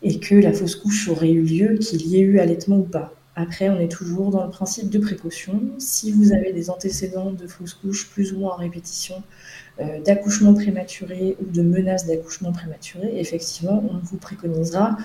[0.02, 3.14] et que la fausse couche aurait eu lieu, qu'il y ait eu allaitement ou pas.
[3.34, 5.62] Après, on est toujours dans le principe de précaution.
[5.78, 9.20] Si vous avez des antécédents de fausse couche plus ou moins en répétition, euh,
[10.04, 14.96] d'accouchement prématuré ou de menaces d'accouchement prématuré, effectivement, on vous préconisera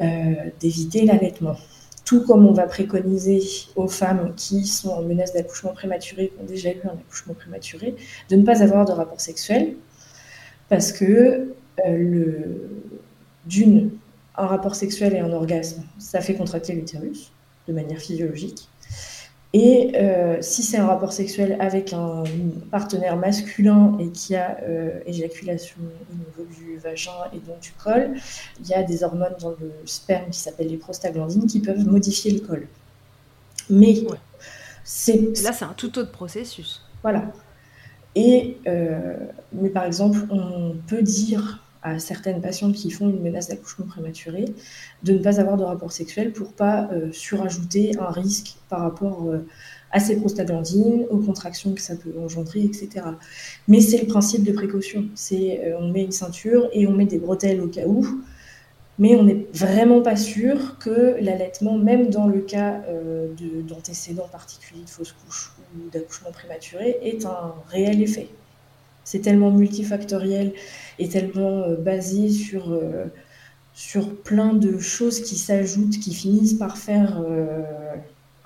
[0.00, 1.56] euh, d'éviter l'allaitement.
[2.04, 3.40] Tout comme on va préconiser
[3.74, 7.96] aux femmes qui sont en menace d'accouchement prématuré, qui ont déjà eu un accouchement prématuré,
[8.28, 9.74] de ne pas avoir de rapport sexuel,
[10.68, 11.54] parce que
[11.86, 12.44] euh,
[13.46, 13.90] d'une,
[14.36, 17.32] un rapport sexuel et un orgasme, ça fait contracter l'utérus
[17.66, 18.68] de manière physiologique.
[19.58, 22.24] Et euh, si c'est un rapport sexuel avec un
[22.70, 28.10] partenaire masculin et qui a euh, éjaculation au niveau du vagin et donc du col,
[28.60, 32.32] il y a des hormones dans le sperme qui s'appellent les prostaglandines qui peuvent modifier
[32.32, 32.68] le col.
[33.70, 33.94] Mais
[34.84, 36.82] c'est là c'est un tout autre processus.
[37.00, 37.24] Voilà.
[38.14, 39.16] Et euh,
[39.52, 44.46] mais par exemple, on peut dire à certaines patientes qui font une menace d'accouchement prématuré
[45.04, 49.28] de ne pas avoir de rapport sexuel pour pas euh, surajouter un risque par rapport
[49.28, 49.46] euh,
[49.92, 52.88] à ces prostaglandines, aux contractions que ça peut engendrer, etc.
[53.68, 55.04] Mais c'est le principe de précaution.
[55.14, 58.04] C'est euh, on met une ceinture et on met des bretelles au cas où,
[58.98, 62.82] mais on n'est vraiment pas sûr que l'allaitement, même dans le cas
[63.68, 68.28] d'antécédents particuliers de fausse couche ou d'accouchement prématuré, ait un réel effet
[69.06, 70.52] c'est tellement multifactoriel
[70.98, 73.04] et tellement euh, basé sur, euh,
[73.72, 77.62] sur plein de choses qui s'ajoutent, qui finissent par faire euh,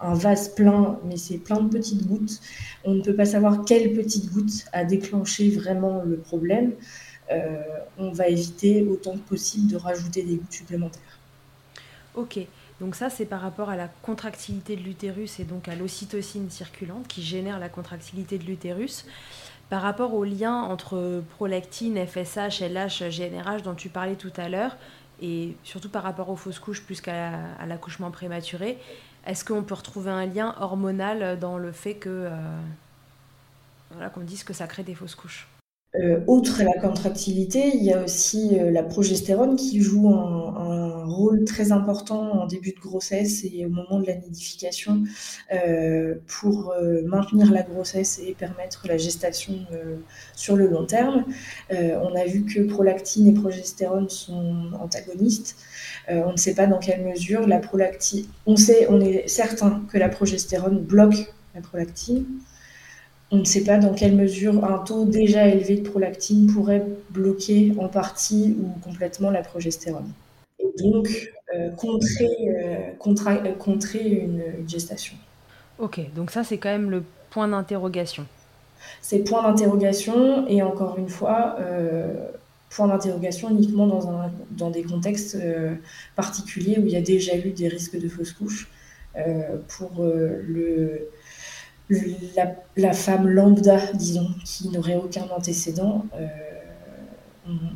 [0.00, 2.40] un vase plein, mais c'est plein de petites gouttes.
[2.84, 6.72] On ne peut pas savoir quelle petite goutte a déclenché vraiment le problème.
[7.98, 11.18] on va éviter autant que possible de rajouter des gouttes supplémentaires.
[12.16, 12.40] Ok,
[12.80, 17.06] donc ça c'est par rapport à la contractilité de l'utérus et donc à l'ocytocine circulante
[17.06, 19.04] qui génère la contractilité de l'utérus.
[19.70, 24.76] Par rapport au lien entre prolactine, FSH, LH, GNRH dont tu parlais tout à l'heure,
[25.22, 27.30] et surtout par rapport aux fausses couches plus qu'à
[27.68, 28.78] l'accouchement prématuré,
[29.26, 32.30] est-ce qu'on peut retrouver un lien hormonal dans le fait que euh,
[33.92, 35.46] voilà, qu'on dise que ça crée des fausses couches?
[35.96, 41.44] Euh, outre la contractilité, il y a aussi euh, la progestérone qui joue un, rôle
[41.44, 45.02] très important en début de grossesse et au moment de la nidification
[45.52, 46.72] euh, pour
[47.04, 49.66] maintenir la grossesse et permettre la gestation
[50.36, 51.24] sur le long terme.
[51.70, 55.56] on a vu que prolactine et progestérone sont antagonistes.
[56.08, 58.26] on ne sait pas dans quelle mesure la prolactine.
[58.46, 58.54] On
[58.88, 62.24] on est certain que la progestérone bloque la prolactine.
[63.32, 67.72] On ne sait pas dans quelle mesure un taux déjà élevé de prolactine pourrait bloquer
[67.78, 70.10] en partie ou complètement la progestérone.
[70.58, 75.16] Et donc, euh, contrer, euh, euh, contrer une, gestation.
[75.80, 78.24] Ok, donc ça c'est quand même le point d'interrogation.
[79.02, 81.56] C'est point d'interrogation et encore une fois,
[82.70, 85.36] point d'interrogation uniquement dans, un, dans des contextes
[86.16, 88.70] particuliers où il y a déjà eu des risques de fausse couche.
[89.68, 91.10] pour le,
[92.76, 96.26] la, femme lambda, disons, qui n'aurait aucun antécédent, euh,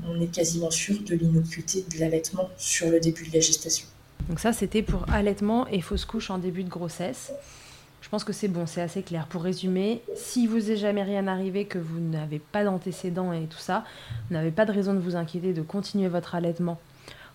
[0.09, 3.87] on, est quasiment sûr de l'innocuité de l'allaitement sur le début de la gestation.
[4.29, 7.33] Donc ça, c'était pour allaitement et fausse couche en début de grossesse.
[8.01, 9.27] Je pense que c'est bon, c'est assez clair.
[9.27, 13.59] Pour résumer, si vous n'est jamais rien arrivé, que vous n'avez pas d'antécédent et tout
[13.59, 13.85] ça,
[14.29, 16.79] vous n'avez pas de raison de vous inquiéter de continuer votre allaitement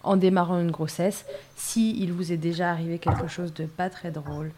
[0.04, 1.26] en démarrant une grossesse.
[1.56, 4.52] Si il vous est déjà arrivé quelque chose de pas très drôle,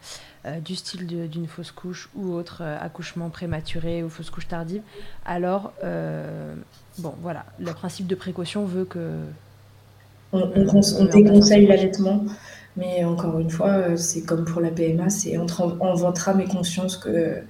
[0.44, 4.82] euh, du style d'une fausse couche ou autre euh, accouchement prématuré ou fausse couche tardive,
[5.24, 6.54] alors, euh,
[6.98, 9.18] bon, voilà, le principe de précaution veut que...
[10.32, 10.46] On,
[11.12, 12.24] déconseille l'allaitement,
[12.76, 16.46] mais encore une fois, c'est comme pour la PMA, c'est entre en, votre âme et
[16.46, 17.42] conscience que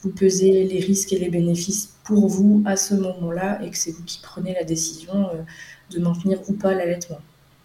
[0.00, 3.92] vous pesez les risques et les bénéfices pour vous à ce moment-là et que c'est
[3.92, 5.30] vous qui prenez la décision
[5.92, 7.20] de maintenir ou pas l'allaitement.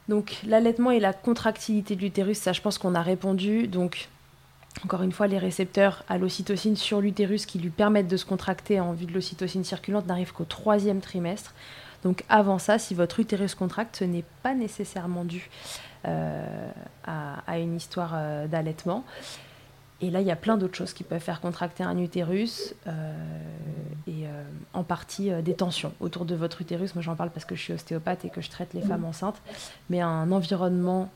[0.09, 3.67] Donc l'allaitement et la contractilité de l'utérus, ça je pense qu'on a répondu.
[3.67, 4.09] Donc
[4.83, 8.79] encore une fois, les récepteurs à l'ocytocine sur l'utérus qui lui permettent de se contracter
[8.79, 11.53] en vue de l'ocytocine circulante n'arrivent qu'au troisième trimestre.
[12.03, 15.47] Donc avant ça, si votre utérus contracte, ce n'est pas nécessairement dû
[16.05, 16.69] euh,
[17.05, 19.03] à, une histoire euh, d'allaitement.
[20.01, 23.13] Et là, il y a plein d'autres choses qui peuvent faire contracter un utérus euh,
[24.07, 24.25] et
[24.73, 26.95] en partie des tensions autour de votre utérus.
[26.95, 29.41] Moi, j'en parle parce que je suis ostéopathe et que je traite les femmes enceintes.
[29.89, 31.09] Mais un environnement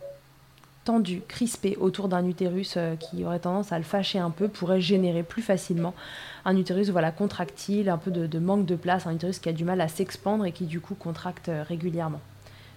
[0.84, 4.82] tendu, crispé autour d'un utérus euh, qui aurait tendance à le fâcher un peu pourrait
[4.82, 5.94] générer plus facilement
[6.46, 9.64] un utérus voilà, contractile, un peu de, manque de place, un utérus qui a du
[9.64, 12.22] mal à s'expandre et qui du coup contracte euh, régulièrement.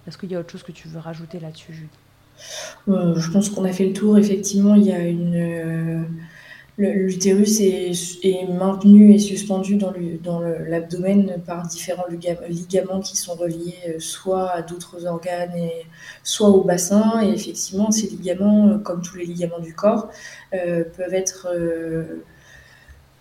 [0.06, 1.88] Est-ce qu'il y a autre chose que tu veux rajouter là-dessus, Julie?
[2.88, 4.18] Euh, Je pense qu'on a fait le tour.
[4.18, 6.06] Effectivement, il y a une
[6.78, 14.50] L'utérus est, maintenu et suspendu dans l'abdomen par différents ligaments qui sont reliés euh, soit
[14.50, 15.86] à d'autres organes, et,
[16.22, 17.22] soit au bassin.
[17.22, 20.10] Et effectivement, ces ligaments, euh, comme tous les ligaments du corps,
[20.52, 21.48] euh, peuvent être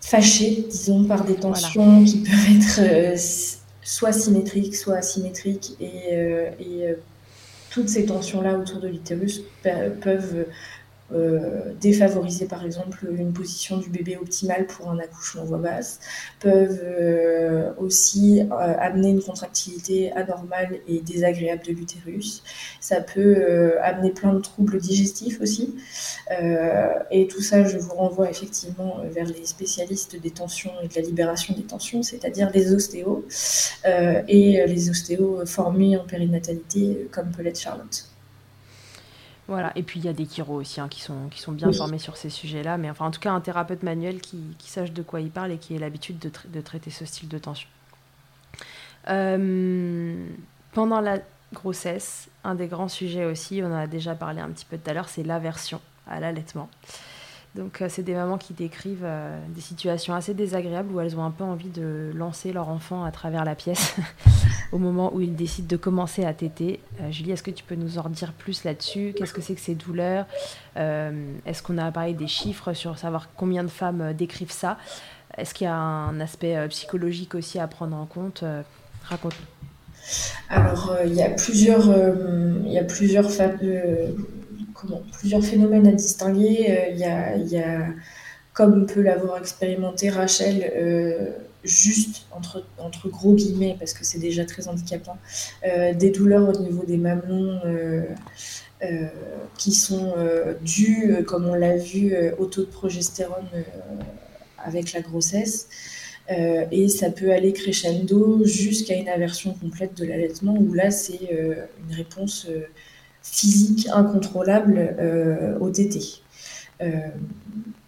[0.02, 3.18] fâchés, disons, par des tensions qui peuvent être
[3.82, 5.76] soit symétriques, soit asymétriques.
[5.80, 6.12] Et,
[6.60, 6.94] et
[7.76, 10.46] toutes ces tensions-là autour de l'utérus peuvent
[11.12, 16.00] euh, défavoriser par exemple une position du bébé optimale pour un accouchement voix basse,
[16.40, 22.42] peuvent euh, aussi euh, amener une contractilité anormale et désagréable de l'utérus.
[22.80, 25.76] Ça peut amener plein de troubles digestifs aussi.
[27.10, 31.02] et tout ça, je vous renvoie effectivement vers les spécialistes des tensions et de la
[31.02, 33.24] libération des tensions, c'est-à-dire les ostéos
[33.84, 38.15] et les ostéos formés en périnatalité comme peut l'être Charlotte.
[39.48, 41.72] Voilà, et puis il y a des chiros aussi hein, qui, sont, qui sont bien
[41.72, 44.90] formés sur ces sujets-là, mais enfin en tout cas un thérapeute manuel qui, qui sache
[44.90, 47.68] de quoi il parle et qui ait l'habitude de, de, traiter ce style de tension.
[49.08, 50.26] Euh,
[50.72, 51.18] pendant la
[51.52, 54.90] grossesse, un des grands sujets aussi, on en a déjà parlé un petit peu tout
[54.90, 56.68] à l'heure, c'est l'aversion à l'allaitement.
[57.56, 61.24] Donc euh, c'est des mamans qui décrivent euh, des situations assez désagréables où elles ont
[61.24, 63.96] un peu envie de lancer leur enfant à travers la pièce
[64.72, 66.80] au moment où ils décident de commencer à téter.
[67.00, 69.14] Euh, Julie, est-ce que tu peux nous en dire plus là-dessus?
[69.16, 70.26] Qu'est-ce que c'est que ces douleurs?
[70.76, 74.76] Est-ce qu'on a parlé des chiffres sur savoir combien de femmes décrivent ça?
[75.38, 78.44] Est-ce qu'il y a un aspect psychologique aussi à prendre en compte?
[79.04, 80.54] Raconte-nous.
[80.54, 81.86] Alors, il y a plusieurs,
[82.66, 83.30] il y a plusieurs
[85.12, 86.66] plusieurs phénomènes à distinguer.
[86.70, 87.86] Euh, il y, a,
[88.52, 91.30] comme peut l'avoir expérimenté Rachel, euh,
[91.64, 95.18] juste entre, entre gros guillemets, parce que c'est déjà très handicapant,
[95.66, 97.60] euh, des douleurs au niveau des mamelons
[99.56, 100.14] qui sont
[100.62, 103.48] dues, comme on l'a vu, au taux de progestérone
[104.62, 105.68] avec la grossesse.
[106.28, 111.94] et ça peut aller crescendo jusqu'à une aversion complète de l'allaitement, où là, c'est une
[111.94, 112.48] réponse
[113.30, 116.22] physique incontrôlable euh, au TT.
[116.80, 116.86] Euh,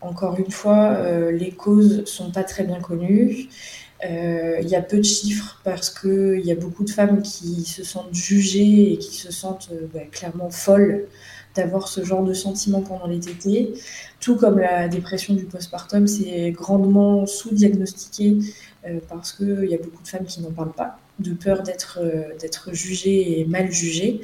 [0.00, 3.48] encore une fois, euh, les causes sont pas très bien connues.
[4.04, 7.82] Il y a peu de chiffres parce qu'il y a beaucoup de femmes qui se
[7.82, 11.06] sentent jugées et qui se sentent bah, clairement folles
[11.56, 13.72] d'avoir ce genre de sentiment pendant les tétés.
[14.20, 18.38] Tout comme la dépression du postpartum, c'est grandement sous-diagnostiqué
[19.08, 23.40] parce qu'il y a beaucoup de femmes qui n'en parlent pas, de peur d'être jugées
[23.40, 24.20] et mal jugées.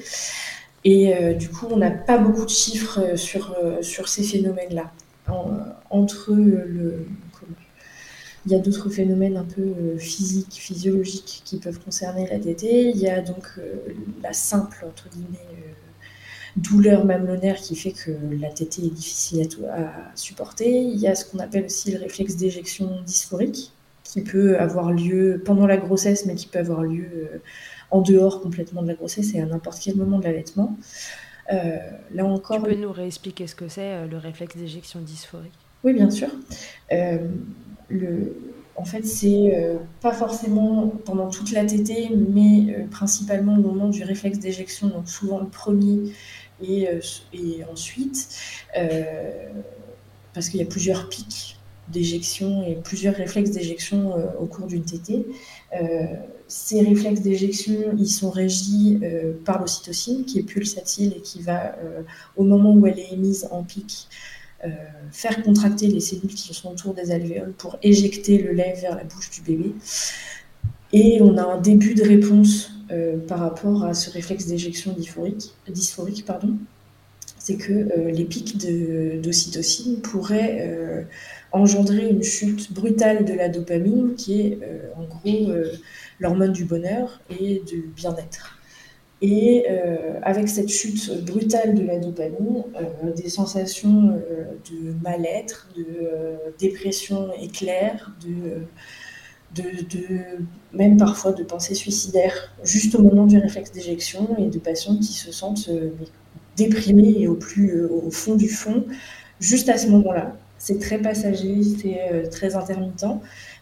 [0.85, 4.93] Et euh, du coup, on n'a pas beaucoup de chiffres sur, sur ces phénomènes-là.
[5.91, 7.07] entre le.
[8.47, 12.91] Il y a d'autres phénomènes un peu physiques, physiologiques qui peuvent concerner la tétée.
[12.91, 13.59] Il y a donc
[14.23, 15.39] la simple, entre guillemets,
[16.57, 20.71] douleur mamelonnaire qui fait que la tétée est difficile à, supporter.
[20.71, 23.73] Il y a ce qu'on appelle aussi le réflexe d'éjection dysphorique
[24.05, 27.39] qui peut avoir lieu pendant la grossesse, mais qui peut avoir lieu euh,
[27.95, 30.77] en dehors complètement de la grossesse et à n'importe quel moment de l'allaitement.
[31.53, 31.77] Euh,
[32.13, 32.57] là encore.
[32.57, 35.53] Tu peux nous réexpliquer ce que c'est euh, le réflexe d'éjection dysphorique?
[35.85, 36.29] Oui, bien sûr.
[36.91, 38.37] le,
[38.77, 44.39] en fait, c'est pas forcément pendant toute la tétée, mais principalement au moment du réflexe
[44.39, 46.15] d'éjection, donc souvent le premier
[46.63, 46.89] et,
[47.35, 48.29] et ensuite,
[50.33, 51.55] parce qu'il y a plusieurs pics
[51.89, 55.27] d'éjection et plusieurs réflexes d'éjection euh, au cours d'une tétée.
[56.45, 61.41] Euh, ces réflexes d'éjection, ils sont régis euh, par l'ocytocine qui est pulsatile et qui
[61.43, 61.77] va,
[62.37, 64.09] au moment où elle est émise en pic,
[65.13, 69.05] faire contracter les cellules qui sont autour des alvéoles pour éjecter le lait vers la
[69.05, 69.75] bouche du bébé.
[70.95, 72.73] Et on a un début de réponse
[73.29, 76.57] par rapport à ce réflexe d'éjection dysphorique, pardon,
[77.39, 78.57] c'est que les pics
[79.21, 81.07] d'ocytocine pourraient
[81.55, 85.73] engendrer une chute brutale de la dopamine, qui est euh, en gros euh,
[86.21, 88.59] l'hormone du bonheur et du bien-être.
[89.23, 92.65] Et euh, avec cette chute brutale de la dopamine,
[93.17, 94.21] des sensations
[94.71, 100.19] de mal-être, de dépression éclair, de, de,
[100.73, 105.15] même parfois de pensées suicidaires, juste au moment du réflexe d'éjection, et de patients qui
[105.15, 105.71] se sentent
[106.57, 108.85] déprimés et au, plus, au fond du fond,
[109.41, 110.37] juste à ce moment-là.
[110.59, 113.05] C'est très passager, c'est euh, très intermittent,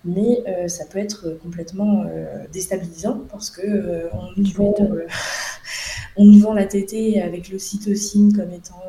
[0.04, 4.74] mais euh, ça peut être complètement euh, déstabilisant parce que on, nous vend,
[6.16, 8.82] on nous vend la tétée avec l'ocytocine comme étant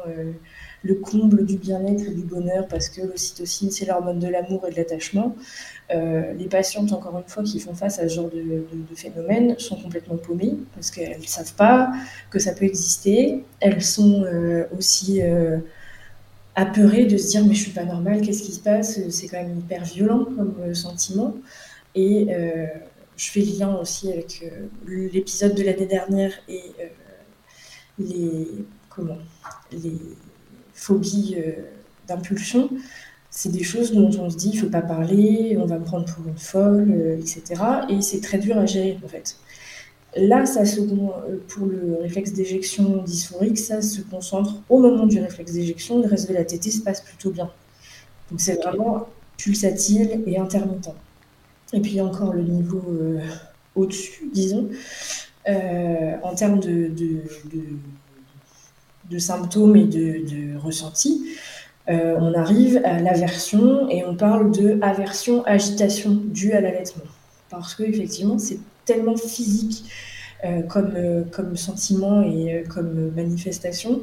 [0.86, 4.72] le comble du bien-être et du bonheur parce que l'ocytocine, c'est l'hormone de l'amour et
[4.72, 5.36] de l'attachement.
[5.92, 10.18] les patientes, encore une fois, qui font face à ce genre de, phénomène sont complètement
[10.18, 11.94] paumées parce qu'elles ne savent pas
[12.30, 13.46] que ça peut exister.
[13.62, 14.26] Elles sont
[14.78, 15.22] aussi
[16.56, 19.00] apeuré de se dire mais je suis pas normale, qu'est-ce qui se passe?
[19.10, 21.36] C'est quand même hyper violent comme euh, sentiment.
[21.96, 22.68] Et euh,
[23.18, 24.68] je fais le lien aussi avec euh,
[25.14, 26.64] l'épisode de l'année dernière et
[28.00, 28.48] les
[28.90, 29.18] comment
[29.72, 30.00] les
[30.74, 31.38] phobies
[32.08, 32.70] d'impulsion.
[33.30, 36.28] C'est des choses dont on se dit il faut pas parler, on va prendre pour
[36.28, 37.62] une folle, etc.
[37.90, 39.38] Et c'est très dur à gérer en fait.
[40.16, 45.54] Là, ça se, pour le réflexe d'éjection dysphorique, ça se concentre au moment du réflexe
[45.54, 46.02] d'éjection.
[46.02, 47.50] Le reste de la tétée se passe plutôt bien.
[48.30, 49.08] Donc c'est vraiment
[49.38, 50.94] pulsatile et intermittent.
[51.74, 53.20] Et puis encore le niveau euh,
[53.76, 54.70] au-dessus, disons,
[55.50, 56.92] euh, en termes de,
[59.10, 61.26] de, symptômes et de, ressentis.
[61.90, 67.04] Euh, on arrive à l'aversion et on parle de aversion-agitation due à l'allaitement.
[67.50, 69.86] Parce que effectivement, c'est tellement physique
[70.46, 74.02] euh, comme, euh, comme sentiment et euh, comme manifestation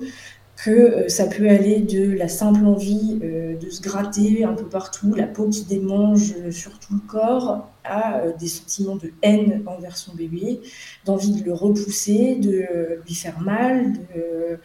[0.57, 5.27] que ça peut aller de la simple envie de se gratter un peu partout, la
[5.27, 10.61] peau qui démange sur tout le corps, à des sentiments de haine envers son bébé,
[11.07, 14.59] d'envie de le repousser, de lui faire mal, de,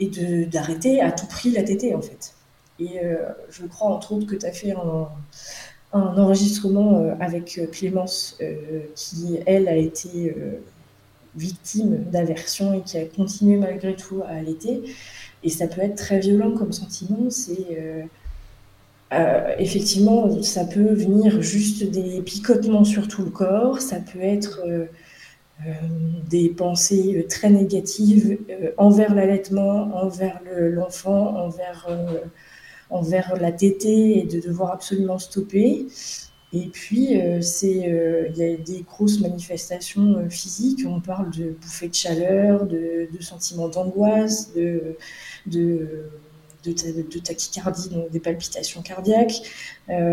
[0.00, 2.32] et d'arrêter à tout prix la tétée en fait.
[2.78, 2.98] Et
[3.50, 5.08] je crois entre autres que tu as fait un,
[5.92, 10.34] un enregistrement euh, avec euh, Clémence, euh, qui, elle, a été
[11.36, 14.82] victime d'aversion et qui a continué malgré tout à allaiter.
[15.44, 17.30] Et ça peut être très violent comme sentiment.
[17.30, 17.78] C'est
[19.58, 23.80] effectivement, ça peut venir juste des picotements sur tout le corps.
[23.80, 24.60] Ça peut être
[26.28, 28.38] des pensées très négatives
[28.76, 31.86] envers l'allaitement, envers l'enfant, envers
[32.90, 35.86] envers la tétée et de devoir absolument stopper.
[36.54, 40.80] Et puis, euh, c'est, euh, il y a des grosses manifestations euh, physiques.
[40.88, 44.96] On parle de bouffées de chaleur, de, sentiments d'angoisse, de,
[45.46, 46.06] de,
[46.64, 49.42] de, tachycardie, donc des palpitations cardiaques.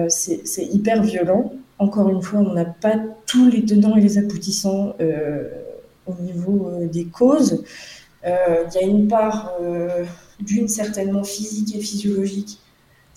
[0.09, 1.53] c'est hyper violent.
[1.79, 2.95] Encore une fois, on n'a pas
[3.25, 4.95] tous les tenants et les aboutissants
[6.07, 7.63] au niveau des causes.
[8.25, 9.53] Il y a une part
[10.39, 12.59] d'une certainement physique et physiologique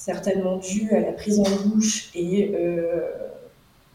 [0.09, 3.03] certainement dû à la prise en bouche et euh,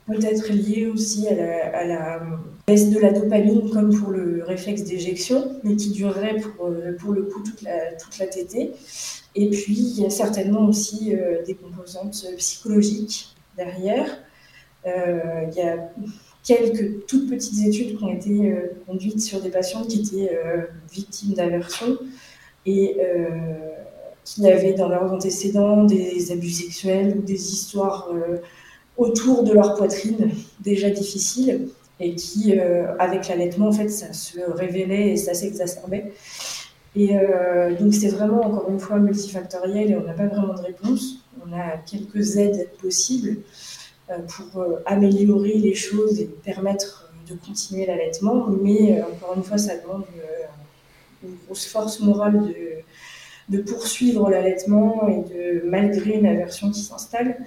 [0.08, 2.22] peut-être lié aussi à la,
[2.68, 7.24] baisse de la dopamine comme pour le réflexe d'éjection, mais qui durerait pour, pour le
[7.24, 8.26] coup toute la, toute la.
[9.36, 11.16] Et puis, il y a certainement aussi
[11.48, 14.06] des composantes psychologiques derrière.
[14.86, 15.90] il y a
[16.44, 20.64] quelques toutes petites études qui ont été euh, conduites sur des patients qui étaient euh,
[20.92, 21.98] victimes d'aversion
[22.66, 23.54] et euh,
[24.26, 28.10] qui avaient dans leurs antécédents des abus sexuels ou des histoires
[28.98, 31.68] autour de leur poitrine déjà difficiles
[32.00, 32.58] et qui,
[33.00, 36.14] avec l'allaitement, en fait, ça se révélait et ça s'exacerbait.
[36.96, 37.18] Et
[37.80, 41.18] donc, c'est vraiment, encore une fois, multifactoriel et on n'a pas vraiment de réponse.
[41.46, 43.38] On a quelques aides possibles.
[44.10, 48.48] Euh, pour euh, améliorer les choses et permettre de continuer l'allaitement.
[48.62, 50.04] Mais euh, encore une fois, ça demande
[51.24, 52.56] une grosse force morale de,
[53.50, 57.38] de poursuivre l'allaitement et de malgré une aversion qui s'installe.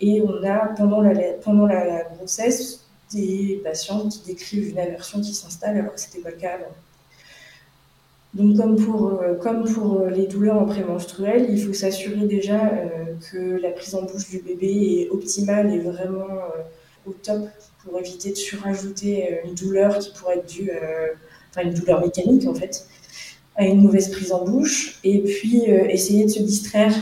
[0.00, 5.34] Et on a pendant la, pendant la, grossesse des patients qui décrivent une aversion qui
[5.34, 6.74] s'installe alors que ce n'était pas le cas avant.
[8.34, 12.66] Donc comme pour, euh, comme pour euh, les douleurs en prémenstruel, il faut s'assurer déjà
[12.66, 16.26] euh, que la prise en bouche du bébé est optimale et vraiment
[17.06, 17.48] au top
[17.84, 20.70] pour éviter de surajouter une douleur qui pourrait être due,
[21.50, 22.88] enfin une douleur mécanique en fait,
[23.56, 24.98] à une mauvaise prise en bouche.
[25.04, 26.94] Et puis essayer de se distraire,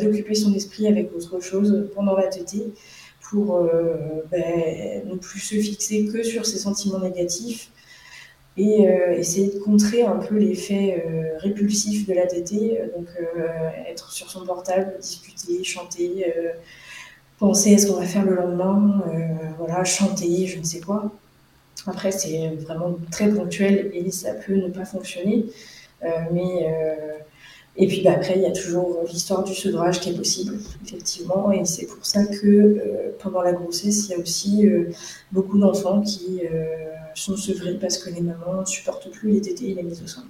[0.00, 2.72] d'occuper son esprit avec autre chose pendant la tétée
[3.30, 3.60] pour
[4.30, 7.70] ben, ne plus se fixer que sur ses sentiments négatifs
[8.56, 13.08] et euh, essayer de contrer un peu l'effet euh, répulsif de la euh, donc
[13.86, 16.32] être sur son portable, discuter, chanter,
[17.38, 19.02] penser à ce qu'on va faire le lendemain,
[19.58, 21.10] voilà, chanter, je ne sais quoi.
[21.86, 25.46] Après, c'est vraiment très ponctuel et ça peut ne pas fonctionner.
[26.32, 26.68] Mais,
[27.76, 31.52] et puis bah, après, il y a toujours l'histoire du sevrage qui est possible, effectivement.
[31.52, 34.68] Et c'est pour ça que pendant la grossesse, il y a aussi
[35.32, 36.40] beaucoup d'enfants qui
[37.14, 40.06] sont sevrés parce que les mamans ne supportent plus les tétés et les mises au
[40.06, 40.24] sein.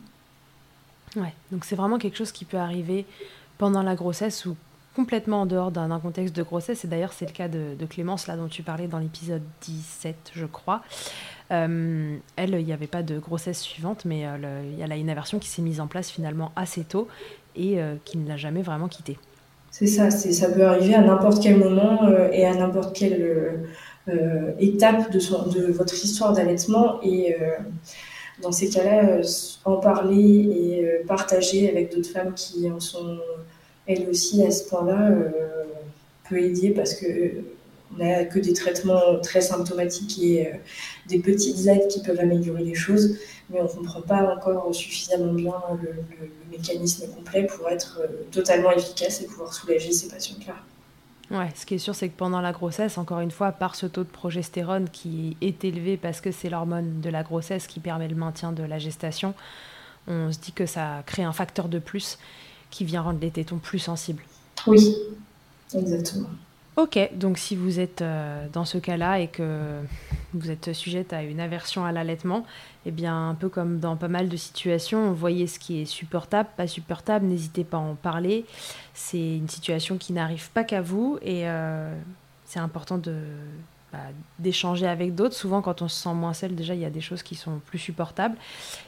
[1.16, 3.06] Ouais, donc c'est vraiment quelque chose qui peut arriver
[3.58, 4.56] pendant la grossesse ou
[4.96, 6.84] complètement en dehors d'un contexte de grossesse.
[6.84, 10.46] Et d'ailleurs, c'est le cas de, Clémence, là, dont tu parlais dans l'épisode 17, je
[10.46, 10.82] crois.
[11.52, 14.24] Euh, elle, il n'y avait pas de grossesse suivante, mais
[14.72, 17.06] il y a une aversion qui s'est mise en place finalement assez tôt
[17.54, 19.18] et euh, qui ne l'a jamais vraiment quittée.
[19.70, 23.66] C'est ça, ça peut arriver à n'importe quel moment euh, et à n'importe quel
[24.08, 27.56] euh, étape de, de votre histoire d'allaitement et euh,
[28.40, 29.22] dans ces cas-là, euh,
[29.64, 33.18] en parler et partager avec d'autres femmes qui en sont
[33.86, 35.12] elles aussi à ce point-là
[36.28, 37.06] peut aider parce que
[37.94, 40.50] on n'a que des traitements très symptomatiques et
[41.08, 43.16] des petites aides qui peuvent améliorer les choses,
[43.48, 48.00] mais on ne comprend pas encore suffisamment bien le, le, mécanisme complet pour être
[48.32, 50.54] totalement efficace et pouvoir soulager ces patients-là.
[51.30, 53.86] Ouais, ce qui est sûr, c'est que pendant la grossesse, encore une fois, par ce
[53.86, 58.06] taux de progestérone qui est élevé parce que c'est l'hormone de la grossesse qui permet
[58.06, 59.34] le maintien de la gestation,
[60.06, 62.18] on se dit que ça crée un facteur de plus
[62.70, 64.22] qui vient rendre les tétons plus sensibles.
[64.66, 64.94] Oui,
[65.74, 66.28] exactement.
[66.76, 69.80] Ok, donc si vous êtes euh, dans ce cas-là et que
[70.34, 72.44] vous êtes sujette à une aversion à l'allaitement,
[72.84, 76.50] eh bien, un peu comme dans pas mal de situations, voyez ce qui est supportable,
[76.54, 78.44] pas supportable, n'hésitez pas à en parler.
[78.92, 81.94] C'est une situation qui n'arrive pas qu'à vous et euh,
[82.44, 83.14] c'est important de,
[83.96, 85.34] bah, d'échanger avec d'autres.
[85.34, 87.60] Souvent, quand on se sent moins seul, déjà, il y a des choses qui sont
[87.64, 88.36] plus supportables.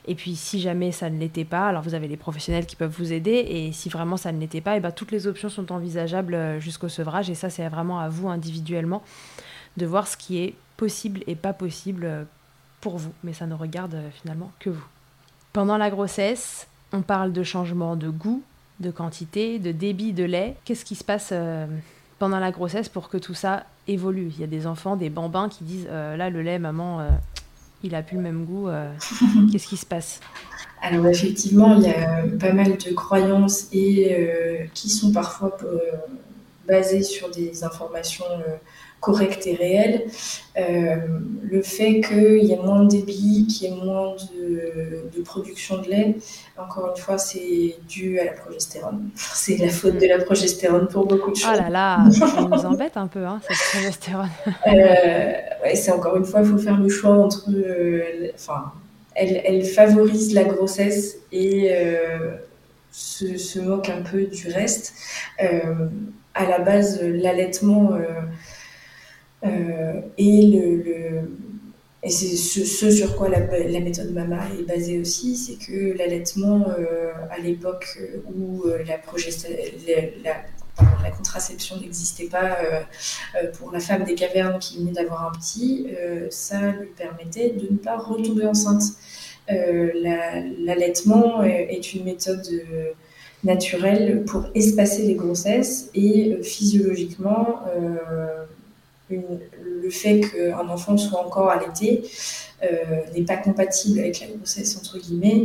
[0.07, 2.95] Et puis, si jamais ça ne l'était pas, alors vous avez des professionnels qui peuvent
[2.95, 3.31] vous aider.
[3.49, 6.61] Et si vraiment ça ne l'était pas, et bah, toutes les options sont envisageables euh,
[6.61, 7.31] jusqu'au sevrage.
[7.31, 9.03] Et ça, c'est vraiment à vous individuellement
[9.79, 12.25] de voir ce qui est possible et pas possible euh,
[12.83, 13.13] pour vous.
[13.25, 14.87] Mais ça ne regarde euh, finalement que vous.
[15.55, 18.43] Pendant la grossesse, on parle de changement de goût,
[18.81, 20.57] de quantité, de débit de lait.
[20.67, 21.33] Qu'est-ce qui se passe
[22.19, 24.33] pendant la grossesse pour que tout ça évolue.
[24.35, 27.09] Il y a des enfants, des bambins qui disent euh, là le lait, maman, euh,
[27.83, 28.69] il a plus le même goût.
[28.69, 28.93] Euh,
[29.53, 30.21] qu'est-ce qui se passe?
[30.83, 35.57] Alors effectivement, il y a pas mal de croyances et qui sont parfois
[36.69, 38.25] basées sur des informations
[39.01, 40.07] correcte et réelle.
[40.59, 40.97] Euh,
[41.43, 45.89] le fait qu'il y ait moins de débit, qu'il y ait moins de, production de
[45.89, 46.17] lait,
[46.57, 49.11] encore une fois, c'est dû à la progestérone.
[49.15, 51.51] C'est la faute de la progestérone pour beaucoup de choses.
[51.53, 54.31] Oh là là, ça nous embête un peu, hein, cette progestérone.
[54.47, 55.33] euh,
[55.63, 57.51] ouais, c'est encore une fois, il faut faire le choix entre.
[57.51, 58.73] Euh, enfin,
[59.15, 62.37] elle, elle, favorise la grossesse et euh,
[62.93, 64.95] se, se, moque un peu du reste.
[65.39, 67.91] à la base, l'allaitement
[69.45, 71.31] euh, et le,
[72.03, 73.41] et c'est ce, sur quoi la,
[73.81, 77.99] méthode MAMA est basée aussi, c'est que l'allaitement, euh, à l'époque
[78.35, 78.99] où euh, la,
[81.03, 82.57] la contraception n'existait pas
[83.59, 85.89] pour la femme des cavernes qui venait d'avoir un petit,
[86.31, 88.83] ça lui permettait de ne pas retomber enceinte.
[89.49, 92.47] L'allaitement est une méthode
[93.43, 97.65] naturelle pour espacer les grossesses et physiologiquement
[99.11, 102.03] le fait qu'un enfant soit encore allaité
[102.63, 102.67] euh,
[103.15, 105.45] n'est pas compatible avec la grossesse, entre guillemets,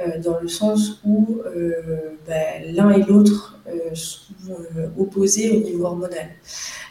[0.00, 2.32] euh, dans le sens où euh, bah,
[2.72, 3.58] l'un et l'autre
[3.94, 4.56] sont
[4.98, 6.30] opposés au niveau hormonal.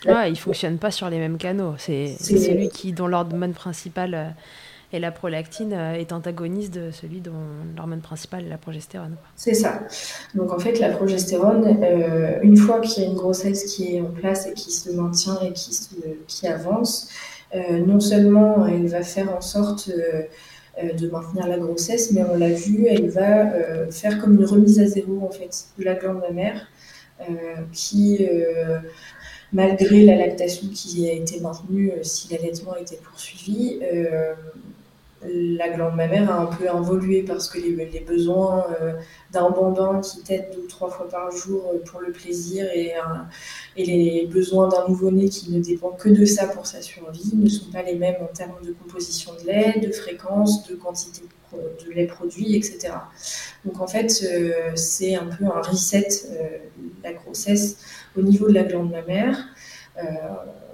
[0.05, 1.73] Ouais, ils ne fonctionnent pas sur les mêmes canaux.
[1.77, 4.35] C'est celui qui, dont l'hormone principale
[4.93, 7.33] et la prolactine euh, est antagoniste de celui dont
[7.75, 9.15] l'hormone principale est la progestérone.
[9.35, 9.81] C'est ça.
[10.35, 14.01] Donc en fait, la progestérone, euh, une fois qu'il y a une grossesse qui est
[14.01, 17.09] en place et qui se maintient et qui, avance,
[17.55, 22.49] euh, non seulement elle va faire en sorte de maintenir la grossesse, mais on l'a
[22.49, 23.51] vu, elle va
[23.91, 26.67] faire comme une remise à zéro en fait de la glande mammaire
[27.71, 28.27] qui
[29.53, 33.79] malgré la lactation qui a été maintenue si l'allaitement était poursuivi,
[35.25, 38.93] la glande mammaire a un peu involué parce que les, besoins euh,
[39.31, 42.93] d'un bambin qui tète deux ou trois fois par jour euh, pour le plaisir et,
[43.75, 47.49] et les besoins d'un nouveau-né qui ne dépend que de ça pour sa survie ne
[47.49, 51.21] sont pas les mêmes en termes de composition de lait, de fréquence, de quantité
[51.53, 52.93] de lait produit, etc.
[53.63, 56.07] Donc en fait, euh, c'est un peu un reset,
[57.03, 57.77] la grossesse,
[58.17, 59.37] au niveau de la glande mammaire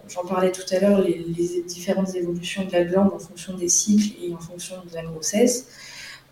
[0.09, 4.15] j'en parlais tout à l'heure, les, différentes évolutions de la glande en fonction des cycles
[4.23, 5.67] et en fonction de la grossesse.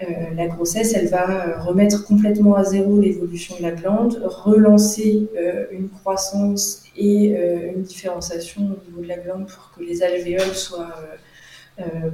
[0.01, 0.05] Euh,
[0.35, 5.65] la grossesse, elle va euh, remettre complètement à zéro l'évolution de la glande, relancer euh,
[5.71, 7.35] une croissance et
[7.75, 10.95] une différenciation au niveau de la glande pour que les alvéoles soient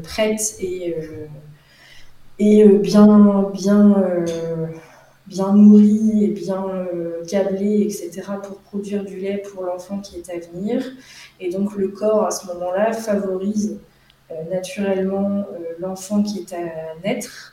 [0.04, 0.94] prêtes et,
[2.38, 4.04] et bien, bien
[5.28, 10.30] bien nourri et bien euh, câblé, etc., pour produire du lait pour l'enfant qui est
[10.30, 10.84] à venir.
[11.40, 13.80] Et donc le corps, à ce moment-là, favorise
[14.32, 17.52] euh, naturellement euh, l'enfant qui est à naître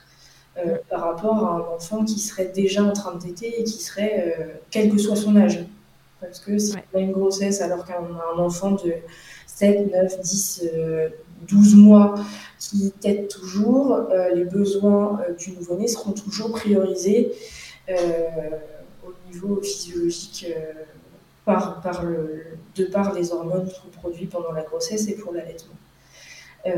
[0.91, 4.37] par rapport à un enfant qui serait déjà en train de téter et qui serait,
[4.71, 5.65] quel que soit son âge.
[6.21, 8.93] Parce que si on a une grossesse alors qu'on a un enfant de
[9.47, 10.65] 7, 9, 10,
[11.49, 12.15] 12 mois
[12.59, 17.33] qui tète toujours, les besoins du nouveau-né seront toujours priorisés
[17.91, 18.59] euh,
[19.07, 20.73] au niveau physiologique euh,
[22.77, 23.69] de par les hormones
[24.03, 25.75] qu'on pendant la grossesse et pour l'allaitement.
[26.67, 26.71] Euh,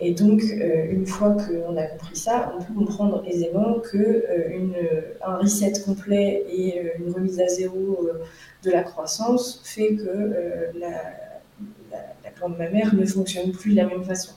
[0.00, 4.72] et donc, une fois qu'on a compris ça, on peut comprendre aisément qu'un
[5.26, 8.10] un reset complet et une remise à zéro
[8.62, 11.00] de la croissance fait que la,
[11.96, 14.32] la, la, glande mammaire ne fonctionne plus de la même façon.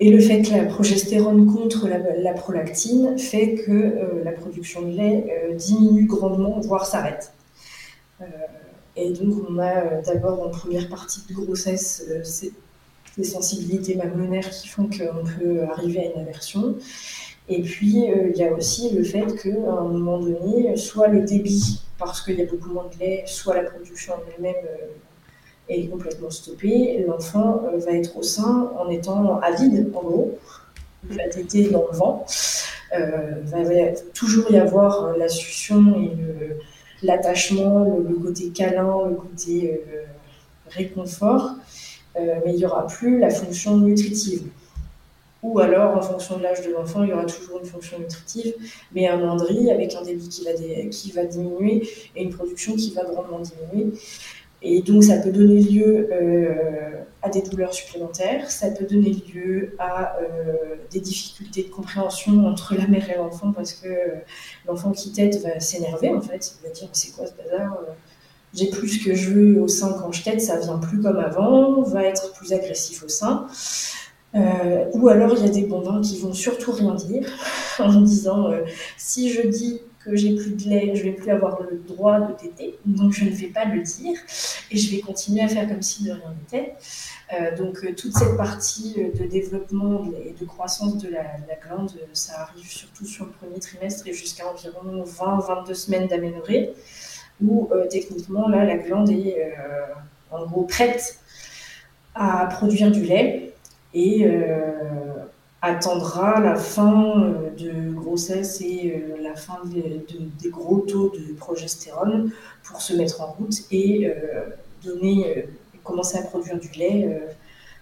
[0.00, 4.96] Et le fait que la progestérone contre la, prolactine fait que euh, la production de
[4.96, 7.32] lait euh, diminue grandement, voire s'arrête.
[8.20, 8.24] Euh,
[8.94, 12.52] et donc on a d'abord en première partie de grossesse ces,
[13.24, 16.76] sensibilités mammonaires qui font qu'on peut arriver à une aversion.
[17.48, 21.82] Et puis il y a aussi le fait qu'à un moment donné, soit le débit,
[21.98, 24.54] parce qu'il y a beaucoup moins de lait, soit la production en elle-même
[25.68, 30.38] est complètement stoppé, l'enfant euh, va être au sein en étant avide, en gros,
[31.08, 32.26] il va téter dans le vent.
[32.98, 33.60] Euh, va,
[34.14, 36.16] toujours y avoir euh, la succion et
[37.02, 39.80] l'attachement, le, côté câlin, le côté
[40.70, 41.54] réconfort,
[42.16, 44.48] mais il n'y aura plus la fonction nutritive.
[45.44, 48.54] Ou alors, en fonction de l'âge de l'enfant, il y aura toujours une fonction nutritive,
[48.92, 53.38] mais un mandri avec un débit qui va diminuer et une production qui va grandement
[53.38, 53.92] diminuer.
[54.60, 59.76] Et donc, ça peut donner lieu euh, à des douleurs supplémentaires, ça peut donner lieu
[59.78, 63.88] à euh, des difficultés de compréhension entre la mère et l'enfant parce que
[64.66, 66.54] l'enfant qui tète va s'énerver en fait.
[66.60, 67.78] Il va dire C'est quoi ce bazar
[68.52, 71.18] J'ai plus ce que je veux au sein quand je tète, ça vient plus comme
[71.18, 73.46] avant, va être plus agressif au sein.
[74.34, 77.26] Euh, ou alors il y a des bambins qui vont surtout rien dire
[77.78, 78.50] en disant
[78.98, 82.32] si je dis que j'ai plus de lait, je vais plus avoir le droit de
[82.32, 84.16] téter, donc je ne vais pas le dire
[84.70, 86.74] et je vais continuer à faire comme si de rien n'était.
[87.34, 91.24] Euh, donc euh, toute cette partie euh, de développement et de croissance de la,
[91.62, 96.72] glande, ça arrive surtout sur le premier trimestre et jusqu'à environ 20-22 semaines d'aménorrhée,
[97.44, 99.54] où techniquement là la glande est
[100.30, 101.18] en gros prête
[102.14, 103.52] à produire du lait
[103.94, 104.26] et
[105.62, 112.30] attendra la fin euh, de grossesse et euh, la fin des gros taux de progestérone
[112.62, 115.42] pour se mettre en route et euh,
[115.82, 117.20] commencer à produire du lait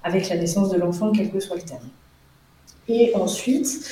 [0.04, 1.88] avec la naissance de l'enfant, quel que soit le terme.
[2.88, 3.90] Et ensuite,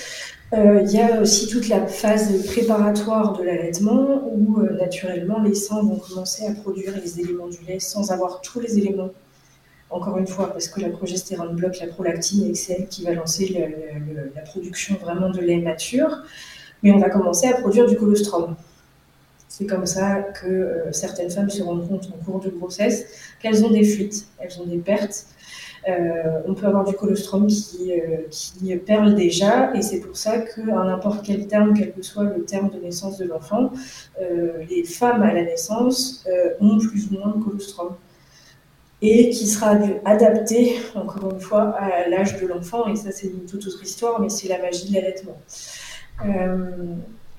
[0.52, 5.96] il y a aussi toute la phase préparatoire de l'allaitement où naturellement les seins vont
[5.96, 9.10] commencer à produire les éléments du lait sans avoir tous les éléments.
[9.90, 13.12] Encore une fois, parce que la progestérone bloque la prolactine et c'est elle qui va
[13.12, 13.70] lancer
[14.34, 16.22] la production vraiment de lait mature.
[16.82, 18.56] Mais on va commencer à produire du colostrum.
[19.56, 23.06] C'est comme ça que euh, certaines femmes se rendent compte en cours de grossesse
[23.40, 25.26] qu'elles ont des fuites, elles ont des pertes
[25.86, 30.38] euh, on peut avoir du colostrum qui, euh, qui perle déjà, et c'est pour ça
[30.38, 33.70] qu'à n'importe quel terme, quel que soit le terme de naissance de l'enfant,
[34.70, 36.26] les femmes à la naissance
[36.58, 37.96] ont plus ou moins de colostrum
[39.06, 42.86] et qui sera adapté, encore une fois, à l'âge de l'enfant.
[42.88, 45.36] Et ça, c'est une toute autre histoire, mais c'est la magie de l'allaitement.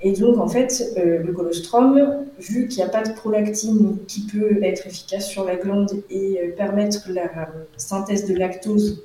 [0.01, 4.21] Et donc, en fait, euh, le colostrum, vu qu'il n'y a pas de prolactine qui
[4.27, 9.03] peut être efficace sur la glande et euh, permettre la synthèse de lactose,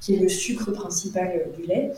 [0.00, 1.92] qui est le sucre principal euh, du lait,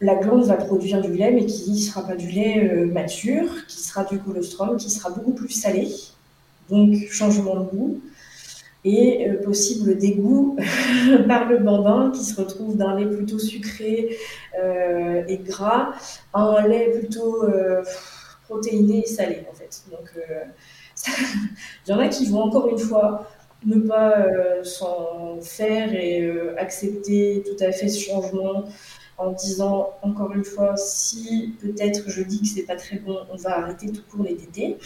[0.00, 3.82] la glande va produire du lait, mais qui ne sera pas du lait mature, qui
[3.82, 5.88] sera du colostrum, qui sera beaucoup plus salé,
[6.70, 8.00] donc changement de goût,
[8.84, 10.56] et euh, possible dégoût
[11.28, 14.16] par le bambin qui se retrouve d'un lait plutôt sucré
[14.58, 15.92] euh, et gras
[16.32, 17.82] à un lait plutôt euh,
[18.48, 19.82] protéiné et salé en fait.
[19.90, 20.10] Donc
[21.86, 23.28] il y en a qui vont encore une fois
[23.66, 24.26] ne pas
[24.62, 28.64] s'en faire et accepter tout à fait ce changement
[29.20, 33.36] en disant encore une fois si peut-être je dis que c'est pas très bon, on
[33.36, 34.78] va arrêter tout court les tétés.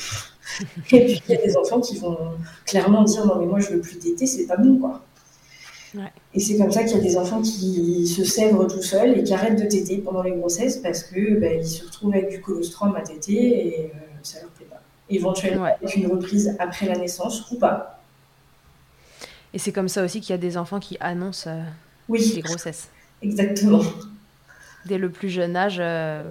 [0.93, 2.19] Et puis il y a des enfants qui vont
[2.66, 5.02] clairement dire non mais moi je veux plus téter, c'est pas bon quoi.
[6.35, 9.23] Et c'est comme ça qu'il y a des enfants qui se sèvrent tout seuls et
[9.23, 12.40] qui arrêtent de téter pendant les grossesses parce que bah, ils se retrouvent avec du
[12.40, 14.82] colostrum à téter et euh, ça leur plaît pas.
[15.09, 18.02] Éventuellement avec une reprise après la naissance ou pas.
[19.52, 21.62] Et c'est comme ça aussi qu'il y a des enfants qui annoncent euh,
[22.09, 22.32] oui.
[22.35, 22.89] les grossesses.
[23.23, 23.82] Exactement.
[24.86, 26.23] Dès le plus jeune âge, euh,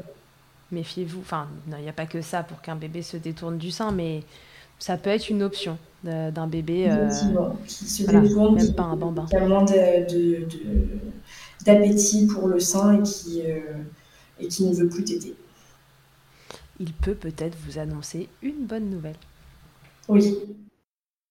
[0.72, 1.22] méfiez-vous.
[1.22, 4.24] Enfin, il n'y a pas que ça pour qu'un bébé se détourne du sein, mais
[4.80, 7.10] ça peut être une option d'un bébé euh,
[7.66, 9.26] qui se détourne, même pas un bambin.
[9.30, 9.64] Qui a moins
[11.66, 13.60] d'appétit pour le sein et qui, euh,
[14.42, 15.34] et qui ne veut plus t'aider.
[16.82, 19.16] Il peut peut-être vous annoncer une bonne nouvelle.
[20.10, 20.38] Oui.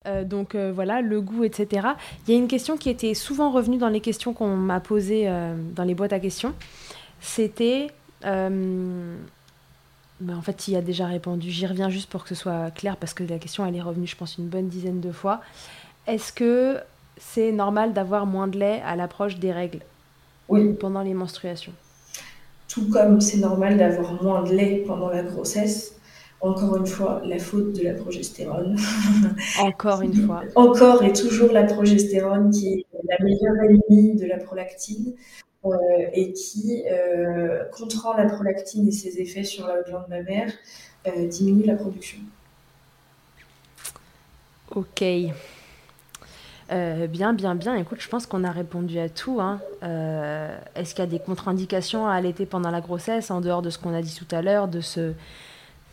[0.06, 1.88] Euh, donc voilà, le goût, etc.
[2.26, 5.30] Il y a une question qui était souvent revenue dans les questions qu'on m'a posées
[5.74, 6.54] dans les boîtes à questions.
[7.22, 7.88] C'était
[8.24, 9.16] euh,
[10.22, 11.50] mais en fait, il y a déjà répondu.
[11.50, 14.06] J'y reviens juste pour que ce soit clair parce que la question elle est revenue,
[14.06, 15.40] je pense, une bonne dizaine de fois.
[16.06, 16.78] Est-ce que
[17.16, 19.80] c'est normal d'avoir moins de lait à l'approche des règles
[20.48, 20.74] Oui.
[20.74, 21.72] Pendant les menstruations?
[22.68, 25.96] Tout comme c'est normal d'avoir moins de lait pendant la grossesse.
[26.40, 28.76] Encore une fois, la faute de la progestérone.
[29.60, 30.42] Encore une fois.
[30.56, 35.14] Encore et toujours la progestérone qui est la meilleure ennemie de la prolactine.
[35.64, 35.68] Euh,
[36.12, 40.52] et qui, euh, contrant la prolactine et ses effets sur la glande mammaire,
[41.06, 42.18] euh, diminue la production.
[44.74, 45.04] Ok.
[46.68, 47.76] bien, bien, bien.
[47.76, 49.40] Écoute, je pense qu'on a répondu à tout.
[49.40, 49.60] Hein.
[50.74, 53.78] Est-ce qu'il y a des contre-indications à allaiter pendant la grossesse, en dehors de ce
[53.78, 55.12] qu'on a dit tout à l'heure, de ce,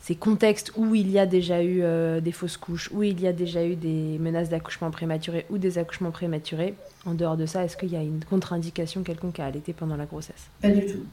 [0.02, 3.28] ces contextes où il y a déjà eu euh, des fausses couches, où il y
[3.28, 6.74] a déjà eu des menaces d'accouchement prématuré ou des accouchements prématurés.
[7.06, 10.06] En dehors de ça, est-ce qu'il y a une contre-indication quelconque à allaiter pendant la
[10.06, 10.48] grossesse?
[10.62, 11.04] Pas du tout.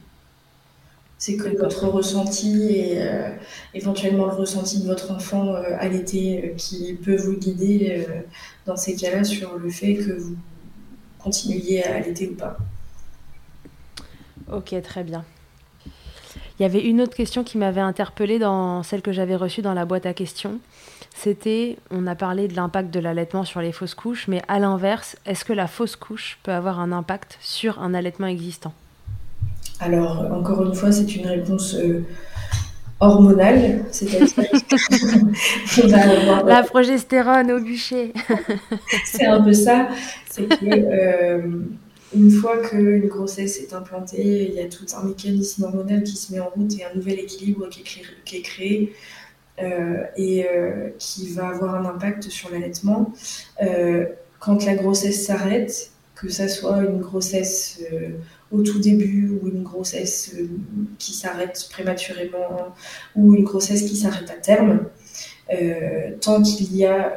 [1.17, 3.29] C'est que votre ressenti et euh,
[3.73, 8.05] éventuellement le ressenti de votre enfant euh, allaité qui peut vous guider
[8.67, 10.35] dans ces cas-là sur le fait que vous
[11.17, 12.57] continuiez à allaiter ou pas.
[14.51, 15.25] Ok, très bien.
[16.59, 19.75] Il y avait une autre question qui m'avait interpellée dans celle que j'avais reçue dans
[19.75, 20.59] la boîte à questions.
[21.15, 25.17] C'était, on a parlé de l'impact de l'allaitement sur les fausses couches, mais à l'inverse,
[25.25, 28.73] est-ce que la fausse couche peut avoir un impact sur un allaitement existant?
[29.79, 32.03] Alors, encore une fois, c'est une réponse euh,
[32.99, 34.27] hormonale, c'est-à-dire
[36.45, 38.13] la progestérone au bûcher.
[39.05, 39.89] c'est un peu ça,
[40.27, 41.41] c'est que euh,
[42.15, 46.31] une fois qu'une grossesse est implantée, il y a tout un mécanisme hormonal qui se
[46.33, 48.93] met en route et un nouvel équilibre qui est créé,
[49.59, 53.11] euh, et euh, qui va avoir un impact sur l'allaitement.
[53.63, 54.05] Euh,
[54.39, 57.81] quand la grossesse s'arrête, que ça soit une grossesse
[58.51, 60.35] au tout début ou une grossesse
[60.99, 62.75] qui s'arrête prématurément
[63.15, 64.85] ou une grossesse qui s'arrête à terme,
[66.21, 67.13] tant qu'il y a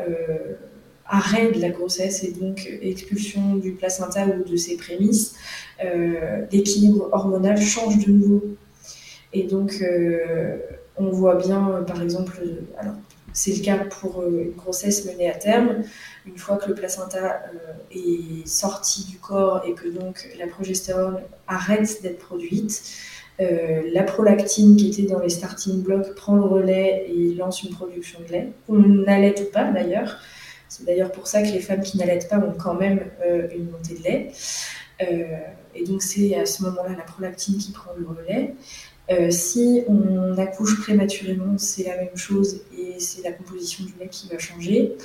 [1.10, 5.34] arrêt de la grossesse et donc expulsion du placenta ou de ses prémices,
[5.84, 8.44] euh, l'équilibre hormonal change de nouveau.
[9.32, 10.58] Et donc, euh,
[10.96, 12.40] on voit bien, par exemple,
[12.78, 12.94] alors
[13.32, 15.82] c'est le cas pour une grossesse menée à terme.
[16.26, 17.42] Une fois que le placenta
[17.92, 22.82] est sorti du corps et que donc la progestérone arrête d'être produite,
[23.38, 28.18] la prolactine qui était dans les starting blocks prend le relais et lance une production
[28.26, 28.48] de lait.
[28.68, 30.18] On n'allait pas d'ailleurs.
[30.70, 33.01] C'est d'ailleurs pour ça que les femmes qui n'allaitent pas ont quand même
[33.55, 34.32] une montée de lait.
[35.74, 38.55] et donc c'est à ce moment-là la prolactine qui prend le relais.
[39.10, 44.09] Euh, si on accouche prématurément, c'est la même chose et c'est la composition du lait
[44.09, 44.97] qui va changer.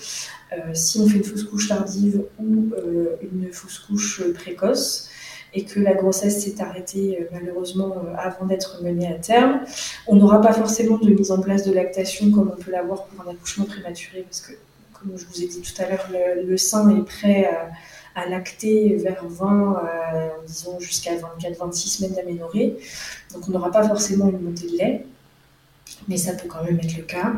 [0.54, 5.10] Euh, si on fait une fausse couche tardive ou euh, une fausse couche précoce
[5.56, 9.62] et que la grossesse s'est arrêtée malheureusement avant d'être menée à terme,
[10.06, 13.26] on n'aura pas forcément de mise en place de lactation comme on peut l'avoir pour
[13.26, 14.52] un accouchement prématuré parce que,
[15.06, 16.08] comme je vous ai dit tout à l'heure,
[16.46, 17.70] le, sein est prêt à
[18.16, 22.78] à lacter vers 20, euh, disons jusqu'à 24-26 semaines d'aménorrhée.
[23.34, 25.06] Donc on n'aura pas forcément une montée de lait,
[26.08, 27.34] mais ça peut quand même être le cas.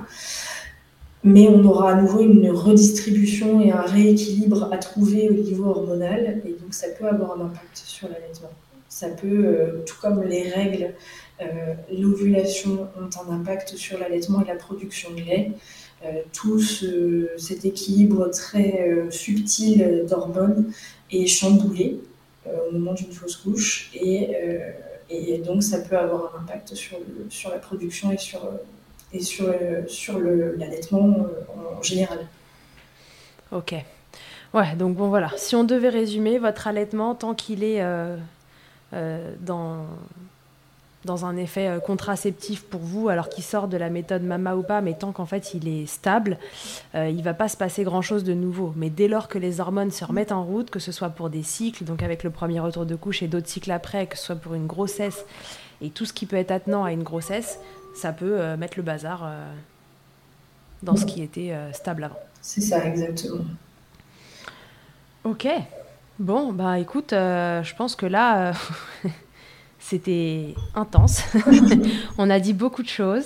[1.24, 6.42] Mais on aura à nouveau une redistribution et un rééquilibre à trouver au niveau hormonal,
[6.46, 8.52] et donc ça peut avoir un impact sur l'allaitement.
[8.88, 10.94] Ça peut, euh, tout comme les règles,
[11.42, 15.52] euh, l'ovulation ont un impact sur l'allaitement et la production de lait.
[16.06, 20.72] Euh, tout cet équilibre très euh, subtil d'hormones
[21.12, 22.00] est chamboulé
[22.46, 24.30] euh, au moment d'une fausse couche et,
[25.10, 27.00] et, donc ça peut avoir un impact sur,
[27.30, 28.48] sur la production et sur,
[29.12, 29.52] et sur,
[29.88, 31.26] sur l'allaitement
[31.76, 32.28] en général.
[33.52, 33.74] Ok.
[34.54, 37.82] Ouais, donc bon voilà, si on devait résumer, votre allaitement, tant qu'il est
[38.92, 39.86] dans,
[41.06, 44.64] dans un effet euh, contraceptif pour vous, alors qu'il sort de la méthode Mama ou
[44.64, 46.38] pas, mais tant qu'en fait il est stable,
[46.96, 48.74] euh, il va pas se passer grand-chose de nouveau.
[48.76, 51.44] Mais dès lors que les hormones se remettent en route, que ce soit pour des
[51.44, 54.36] cycles, donc avec le premier retour de couche et d'autres cycles après, que ce soit
[54.36, 55.26] pour une grossesse
[55.82, 57.60] et tout ce qui peut être attenant à une grossesse,
[57.96, 59.30] ça peut euh, mettre le bazar
[60.84, 62.20] dans ce qui était stable avant.
[62.42, 63.46] C'est ça, exactement.
[65.24, 65.48] Ok.
[66.20, 68.54] Bon, bah écoute, je pense que là...
[69.90, 71.24] C'était intense.
[72.18, 73.24] on a dit beaucoup de choses.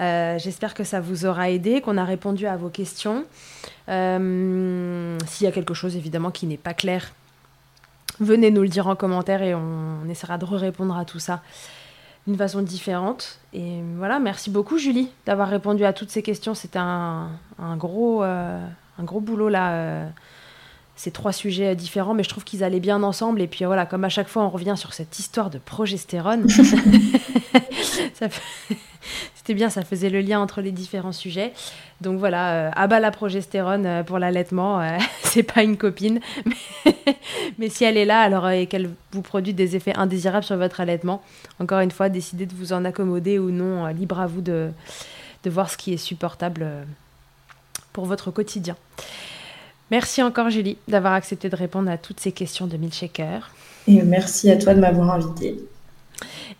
[0.00, 3.24] Euh, j'espère que ça vous aura aidé, qu'on a répondu à vos questions.
[3.88, 7.10] Euh, s'il y a quelque chose évidemment qui n'est pas clair,
[8.20, 11.42] venez nous le dire en commentaire et on, essaiera de répondre à tout ça
[12.28, 13.40] d'une façon différente.
[13.52, 16.54] Et voilà, merci beaucoup Julie d'avoir répondu à toutes ces questions.
[16.54, 20.06] C'était un, euh, un gros boulot là
[20.98, 23.40] ces trois sujets différents, mais je trouve qu'ils allaient bien ensemble.
[23.40, 26.48] Et puis voilà, comme à chaque fois, on revient sur cette histoire de progestérone.
[29.36, 31.52] C'était bien, ça faisait le lien entre les différents sujets.
[32.00, 36.18] Donc voilà, euh, abat la progestérone euh, pour l'allaitement, euh, c'est pas une copine,
[37.58, 40.80] mais, si elle est là, alors et qu'elle vous produit des effets indésirables sur votre
[40.80, 41.22] allaitement,
[41.60, 44.70] encore une fois, décidez de vous en accommoder ou non, libre à vous de,
[45.44, 46.66] de voir ce qui est supportable
[47.92, 48.76] pour votre quotidien.
[49.90, 53.50] Merci encore Julie d'avoir accepté de répondre à toutes ces questions de Milkshaker.
[53.86, 55.56] Et merci à toi de m'avoir invité.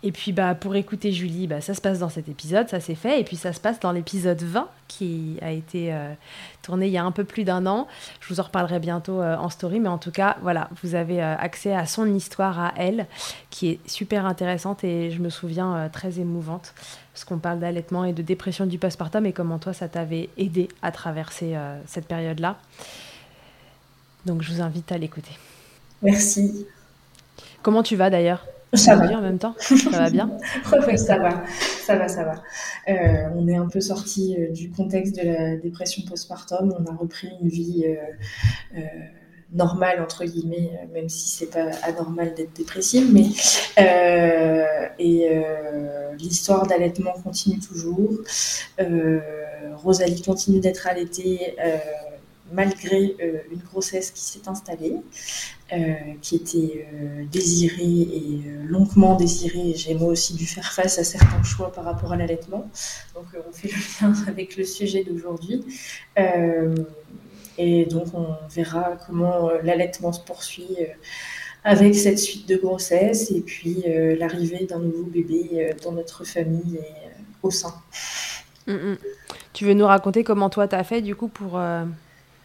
[0.01, 2.95] Et puis bah, pour écouter Julie, bah, ça se passe dans cet épisode, ça c'est
[2.95, 3.19] fait.
[3.19, 6.13] Et puis ça se passe dans l'épisode 20 qui a été euh,
[6.61, 7.87] tourné il y a un peu plus d'un an.
[8.21, 11.21] Je vous en reparlerai bientôt euh, en story, mais en tout cas, voilà, vous avez
[11.21, 13.07] euh, accès à son histoire à elle,
[13.49, 16.73] qui est super intéressante et je me souviens très émouvante,
[17.13, 20.69] parce qu'on parle d'allaitement et de dépression du postpartum et comment toi ça t'avait aidé
[20.81, 22.57] à traverser cette période-là.
[24.25, 25.31] Donc je vous invite à l'écouter.
[26.01, 26.65] Merci.
[27.61, 28.45] Comment tu vas d'ailleurs?
[28.73, 29.17] Ça va.
[29.17, 29.55] en même temps?
[29.59, 30.29] Ça va bien?
[30.87, 31.43] Oui, ça va,
[31.85, 32.43] ça va, ça va.
[32.87, 36.75] Euh, on est un peu sorti euh, du contexte de la dépression postpartum.
[36.79, 38.79] On a repris une vie euh,
[39.51, 43.11] normale entre guillemets, même si c'est pas anormal d'être dépressive.
[43.11, 43.25] Mais
[44.99, 45.29] et
[46.19, 48.11] l'histoire d'allaitement continue toujours.
[49.77, 51.55] Rosalie continue d'être allaitée
[52.51, 54.95] malgré euh, une grossesse qui s'est installée,
[55.71, 59.73] euh, qui était euh, désirée et longuement désirée.
[59.75, 62.69] J'ai moi aussi dû faire face à certains choix par rapport à l'allaitement.
[63.13, 65.63] Donc on fait le lien avec le sujet d'aujourd'hui.
[67.57, 70.77] et donc on verra comment l'allaitement se poursuit
[71.63, 73.83] avec cette suite de grossesse et puis
[74.17, 76.93] l'arrivée d'un nouveau bébé dans notre famille et
[77.43, 77.73] au sein.
[78.65, 78.97] Mm, mm.
[79.53, 81.59] Tu veux nous raconter comment toi tu as fait du coup pour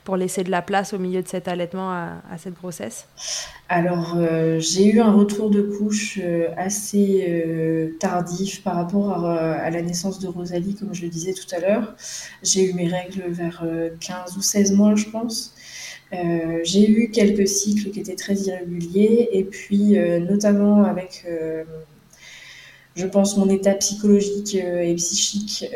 [0.04, 3.06] pour laisser de la place au milieu de cet allaitement à, cette grossesse
[3.68, 9.70] Alors, euh, j'ai eu un retour de couche euh, assez euh, tardif par rapport à,
[9.70, 11.94] la naissance de Rosalie, comme je le disais tout à l'heure.
[12.42, 13.64] J'ai eu mes règles vers
[14.00, 15.54] 15 ou 16 mois, je pense.
[16.12, 21.24] j'ai eu quelques cycles qui étaient très irréguliers et puis notamment avec
[22.96, 25.66] je pense, mon état psychologique et psychique,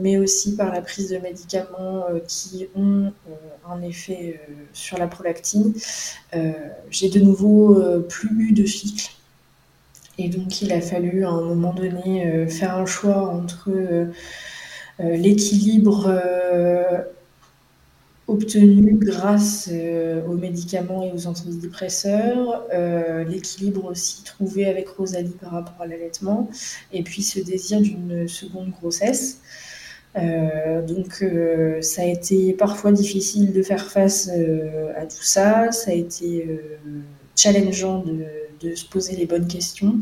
[0.00, 3.12] mais aussi par la prise de médicaments qui ont
[3.68, 4.38] un effet
[4.72, 5.72] sur la prolactine,
[6.90, 9.10] j'ai de nouveau plus eu de cycle.
[10.18, 13.70] Et donc il a fallu à un moment donné faire un choix entre
[14.98, 16.10] l'équilibre
[18.28, 25.52] obtenu grâce euh, aux médicaments et aux antidépresseurs, euh, l'équilibre aussi trouvé avec Rosalie par
[25.52, 26.50] rapport à l'allaitement,
[26.92, 29.40] et puis ce désir d'une seconde grossesse.
[30.16, 31.22] Euh, donc
[31.82, 34.30] ça a été parfois difficile de faire face
[34.96, 36.48] à tout ça, ça a été
[37.36, 40.00] challengeant de, se poser les bonnes questions.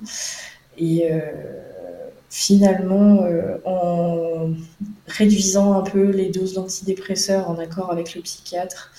[2.35, 4.51] Finalement, euh, en
[5.07, 8.91] réduisant un peu les doses d'antidépresseurs en accord avec le psychiatre,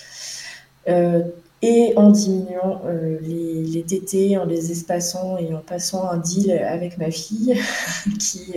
[0.88, 1.22] euh,
[1.62, 6.98] et en diminuant euh, les, TT, en les espaçant et en passant un deal avec
[6.98, 7.60] ma fille,
[8.20, 8.54] qui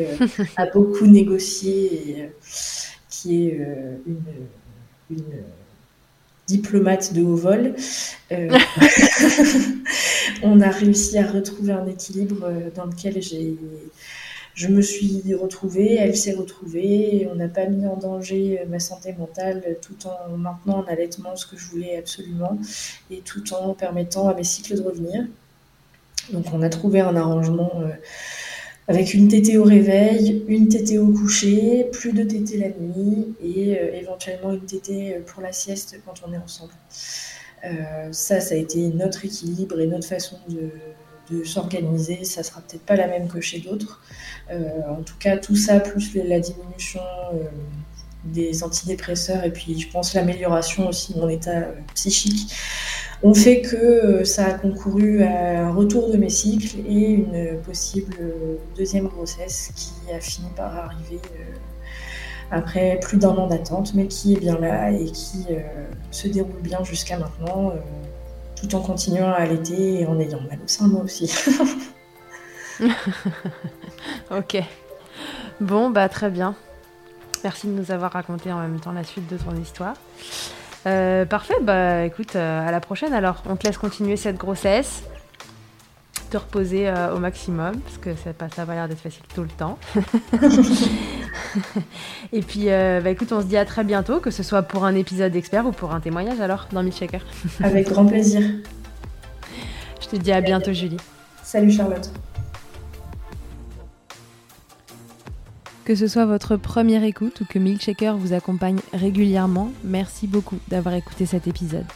[0.56, 2.30] a beaucoup négocié et
[3.10, 3.58] qui est
[5.10, 5.22] une
[6.46, 7.74] diplomate de haut vol,
[10.44, 13.56] on a réussi à retrouver un équilibre dans lequel j'ai
[14.58, 19.12] je me suis retrouvée, elle s'est retrouvée, on n'a pas mis en danger ma santé
[19.12, 22.58] mentale tout en maintenant en allaitement ce que je voulais absolument
[23.08, 25.26] et tout en permettant à mes cycles de revenir.
[26.32, 27.90] Donc on a trouvé un arrangement euh,
[28.88, 33.78] avec une tétée au réveil, une tétée au coucher, plus de tétée la nuit et
[33.78, 36.72] euh, éventuellement une tétée pour la sieste quand on est ensemble.
[37.64, 40.70] Euh, ça, ça a été notre équilibre et notre façon de,
[41.30, 42.24] de s'organiser.
[42.24, 44.00] Ça sera peut-être pas la même que chez d'autres.
[44.50, 47.00] Euh, en tout cas, tout ça, plus la diminution
[47.34, 47.44] euh,
[48.24, 52.52] des antidépresseurs et puis je pense l'amélioration aussi de mon état euh, psychique
[53.22, 58.16] ont fait que ça a concouru à un retour de mes cycles et une possible
[58.76, 61.20] deuxième grossesse qui a fini par arriver
[62.52, 65.46] après plus d'un an d'attente, mais qui est bien là et qui
[66.12, 67.72] se déroule bien jusqu'à maintenant
[68.60, 71.32] tout en continuant à allaiter et en ayant mal au sein moi aussi.
[74.30, 74.62] ok.
[75.60, 76.54] Bon, bah très bien.
[77.44, 79.94] Merci de nous avoir raconté en même temps la suite de ton histoire.
[80.86, 83.42] Euh, parfait, bah écoute, euh, à la prochaine alors.
[83.48, 85.02] On te laisse continuer cette grossesse
[86.28, 89.48] te reposer euh, au maximum, parce que ça n'a pas l'air d'être facile tout le
[89.48, 89.78] temps.
[92.32, 94.84] et puis, euh, bah, écoute, on se dit à très bientôt, que ce soit pour
[94.84, 97.24] un épisode expert ou pour un témoignage alors dans Milkshaker.
[97.62, 98.42] Avec grand plaisir.
[100.00, 100.98] Je te dis à bientôt, Julie.
[101.42, 102.10] Salut Charlotte.
[105.84, 110.94] Que ce soit votre première écoute ou que Milkshaker vous accompagne régulièrement, merci beaucoup d'avoir
[110.94, 111.86] écouté cet épisode.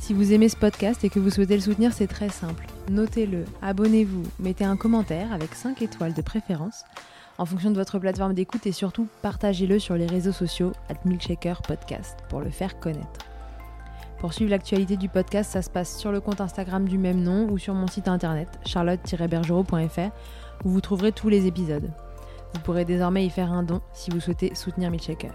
[0.00, 2.66] Si vous aimez ce podcast et que vous souhaitez le soutenir, c'est très simple.
[2.88, 6.84] Notez-le, abonnez-vous, mettez un commentaire avec 5 étoiles de préférence
[7.36, 11.62] en fonction de votre plateforme d'écoute et surtout partagez-le sur les réseaux sociaux at Milkshaker
[11.62, 13.26] Podcast pour le faire connaître.
[14.18, 17.48] Pour suivre l'actualité du podcast, ça se passe sur le compte Instagram du même nom
[17.50, 20.10] ou sur mon site internet charlotte-bergerot.fr
[20.64, 21.90] où vous trouverez tous les épisodes.
[22.54, 25.32] Vous pourrez désormais y faire un don si vous souhaitez soutenir Milkshaker.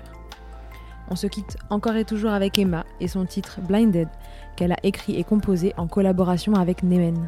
[1.09, 4.07] On se quitte encore et toujours avec Emma et son titre Blinded
[4.55, 7.27] qu'elle a écrit et composé en collaboration avec Nemen.